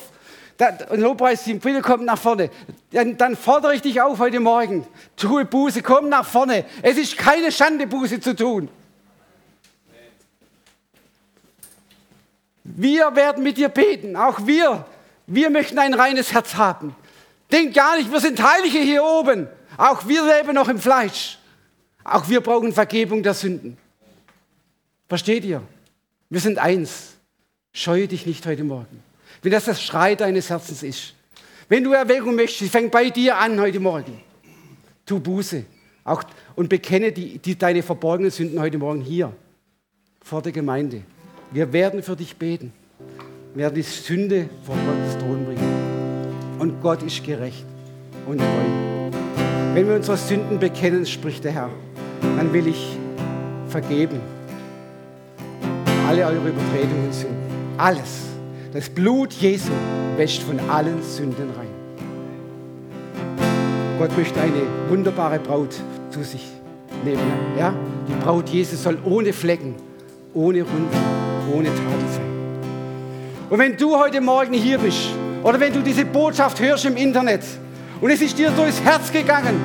[0.91, 2.51] Und Lobpreisteam, bitte kommt nach vorne.
[2.91, 4.87] Dann, dann, fordere ich dich auf heute Morgen.
[5.17, 6.65] Tue Buße, komm nach vorne.
[6.83, 8.69] Es ist keine Schande, Buße zu tun.
[12.65, 14.87] Wir werden mit dir beten, auch wir
[15.27, 16.95] wir möchten ein reines Herz haben.
[17.51, 19.49] Denk gar nicht, wir sind Heilige hier oben.
[19.77, 21.39] Auch wir leben noch im Fleisch.
[22.05, 23.77] Auch wir brauchen Vergebung der Sünden.
[25.09, 25.63] Versteht ihr?
[26.31, 27.15] Wir sind eins.
[27.73, 29.03] Scheue dich nicht heute Morgen.
[29.43, 31.15] Wenn das das Schrei deines Herzens ist.
[31.69, 34.21] Wenn du Erwägung möchtest, fängt bei dir an heute Morgen.
[35.05, 35.65] Tu Buße.
[36.05, 36.23] Auch,
[36.55, 39.33] und bekenne die, die, deine verborgenen Sünden heute Morgen hier
[40.23, 41.03] vor der Gemeinde.
[41.51, 42.73] Wir werden für dich beten
[43.57, 46.59] werden die Sünde vor Gottes Thron bringen.
[46.59, 47.65] Und Gott ist gerecht
[48.27, 49.11] und treu.
[49.75, 51.71] Wenn wir unsere Sünden bekennen, spricht der Herr,
[52.21, 52.97] dann will ich
[53.69, 54.21] vergeben.
[56.07, 57.35] Alle eure Übertretungen sind.
[57.79, 58.26] Alles.
[58.77, 59.73] Das Blut Jesu
[60.19, 61.69] wäscht von allen Sünden rein.
[63.99, 65.75] Gott möchte eine wunderbare Braut
[66.11, 66.47] zu sich
[67.03, 67.23] nehmen.
[67.59, 67.73] Ja?
[68.07, 69.77] Die Braut Jesus soll ohne Flecken,
[70.35, 70.99] ohne Runden,
[71.55, 73.49] ohne Tadel sein.
[73.49, 75.09] Und wenn du heute Morgen hier bist
[75.43, 77.45] oder wenn du diese Botschaft hörst im Internet
[78.03, 79.59] und es ist dir durchs Herz gegangen,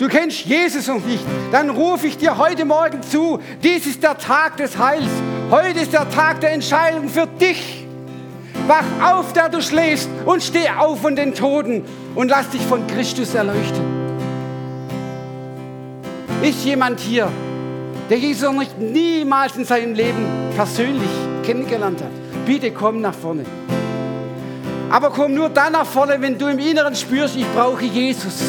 [0.00, 4.18] du kennst Jesus noch nicht, dann rufe ich dir heute Morgen zu, dies ist der
[4.18, 5.12] Tag des Heils.
[5.50, 7.86] Heute ist der Tag der Entscheidung für dich.
[8.66, 11.84] Wach auf, der du schläfst und steh auf von den Toten
[12.14, 13.82] und lass dich von Christus erleuchten.
[16.42, 17.28] Ist jemand hier,
[18.10, 21.10] der Jesus noch nicht niemals in seinem Leben persönlich
[21.44, 22.10] kennengelernt hat?
[22.48, 23.44] bitte komm nach vorne.
[24.90, 28.40] Aber komm nur dann nach vorne, wenn du im Inneren spürst, ich brauche Jesus.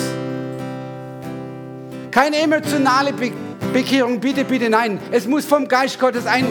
[2.09, 3.31] Keine emotionale Be
[3.73, 4.97] Bekehrung, bitte, bitte, nein.
[5.11, 6.47] Es muss vom Geist Gottes ein,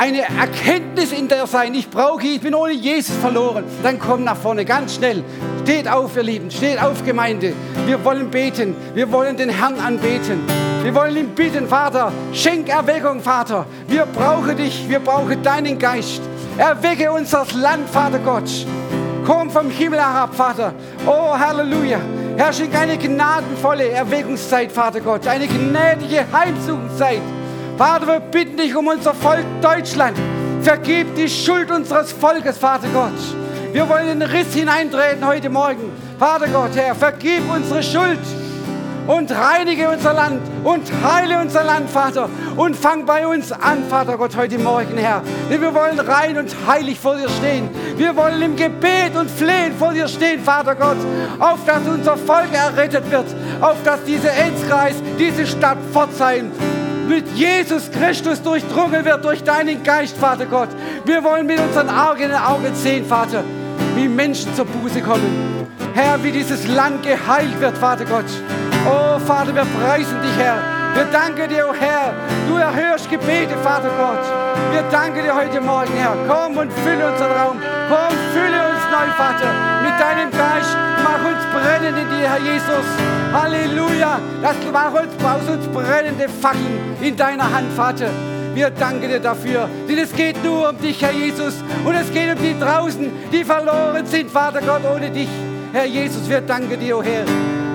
[0.00, 1.74] eine Erkenntnis in der sein.
[1.74, 3.64] Ich brauche, ich bin ohne Jesus verloren.
[3.82, 5.22] Dann komm nach vorne, ganz schnell.
[5.62, 7.52] Steht auf, ihr Lieben, steht auf, Gemeinde.
[7.84, 10.40] Wir wollen beten, wir wollen den Herrn anbeten.
[10.82, 13.66] Wir wollen ihn bitten, Vater, schenk Erweckung, Vater.
[13.88, 16.22] Wir brauchen dich, wir brauchen deinen Geist.
[16.56, 18.50] Erwecke uns das Land, Vater Gott.
[19.26, 20.72] Komm vom Himmel herab, Vater.
[21.06, 22.00] Oh, Halleluja.
[22.38, 25.26] Herr, schenk eine gnadenvolle Erweckungszeit, Vater Gott.
[25.26, 27.20] Eine gnädige Heimsuchungszeit.
[27.80, 30.14] Vater, wir bitten dich um unser Volk Deutschland.
[30.60, 33.14] Vergib die Schuld unseres Volkes, Vater Gott.
[33.72, 35.90] Wir wollen in den Riss hineintreten heute Morgen.
[36.18, 38.18] Vater Gott, Herr, vergib unsere Schuld
[39.06, 42.28] und reinige unser Land und heile unser Land, Vater.
[42.54, 45.22] Und fang bei uns an, Vater Gott, heute Morgen, Herr.
[45.50, 47.70] Denn wir wollen rein und heilig vor dir stehen.
[47.96, 50.98] Wir wollen im Gebet und Flehen vor dir stehen, Vater Gott,
[51.38, 56.52] auf dass unser Volk errettet wird, auf dass dieser Enzkreis, diese Stadt fortzeigen
[57.10, 60.68] mit Jesus Christus durchdrungen wird durch deinen Geist, Vater Gott.
[61.04, 63.42] Wir wollen mit unseren Augen in Augen sehen, Vater,
[63.96, 65.66] wie Menschen zur Buße kommen.
[65.92, 68.30] Herr, wie dieses Land geheilt wird, Vater Gott.
[68.86, 70.58] Oh, Vater, wir preisen dich, Herr.
[70.94, 72.14] Wir danken dir, oh Herr.
[72.48, 74.24] Du erhörst Gebete, Vater Gott.
[74.72, 76.16] Wir danken dir heute Morgen, Herr.
[76.28, 77.56] Komm und fülle unseren Raum.
[77.88, 78.69] Komm, fülle uns
[79.00, 80.76] neu, Vater, mit deinem Geist.
[81.02, 82.86] Mach uns brennen in dir, Herr Jesus.
[83.32, 84.18] Halleluja.
[84.42, 88.10] Das mach uns, aus uns brennende Fackeln in deiner Hand, Vater.
[88.54, 91.54] Wir danken dir dafür, denn es geht nur um dich, Herr Jesus.
[91.84, 95.28] Und es geht um die draußen, die verloren sind, Vater Gott, ohne dich.
[95.72, 97.24] Herr Jesus, wir danken dir, oh Herr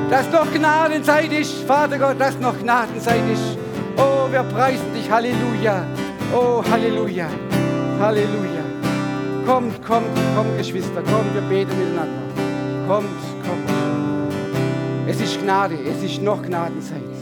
[0.10, 3.58] dass noch Gnadenzeit ist, Vater Gott, dass noch Gnadenzeit ist.
[3.98, 5.84] Oh, wir preisen dich, Halleluja.
[6.32, 7.28] Oh, Halleluja.
[8.00, 8.65] Halleluja.
[9.46, 12.20] Kommt, kommt, kommt, Geschwister, kommt, wir beten miteinander.
[12.88, 13.06] Kommt,
[13.44, 13.70] kommt.
[15.08, 17.15] Es ist Gnade, es ist noch Gnadenzeit.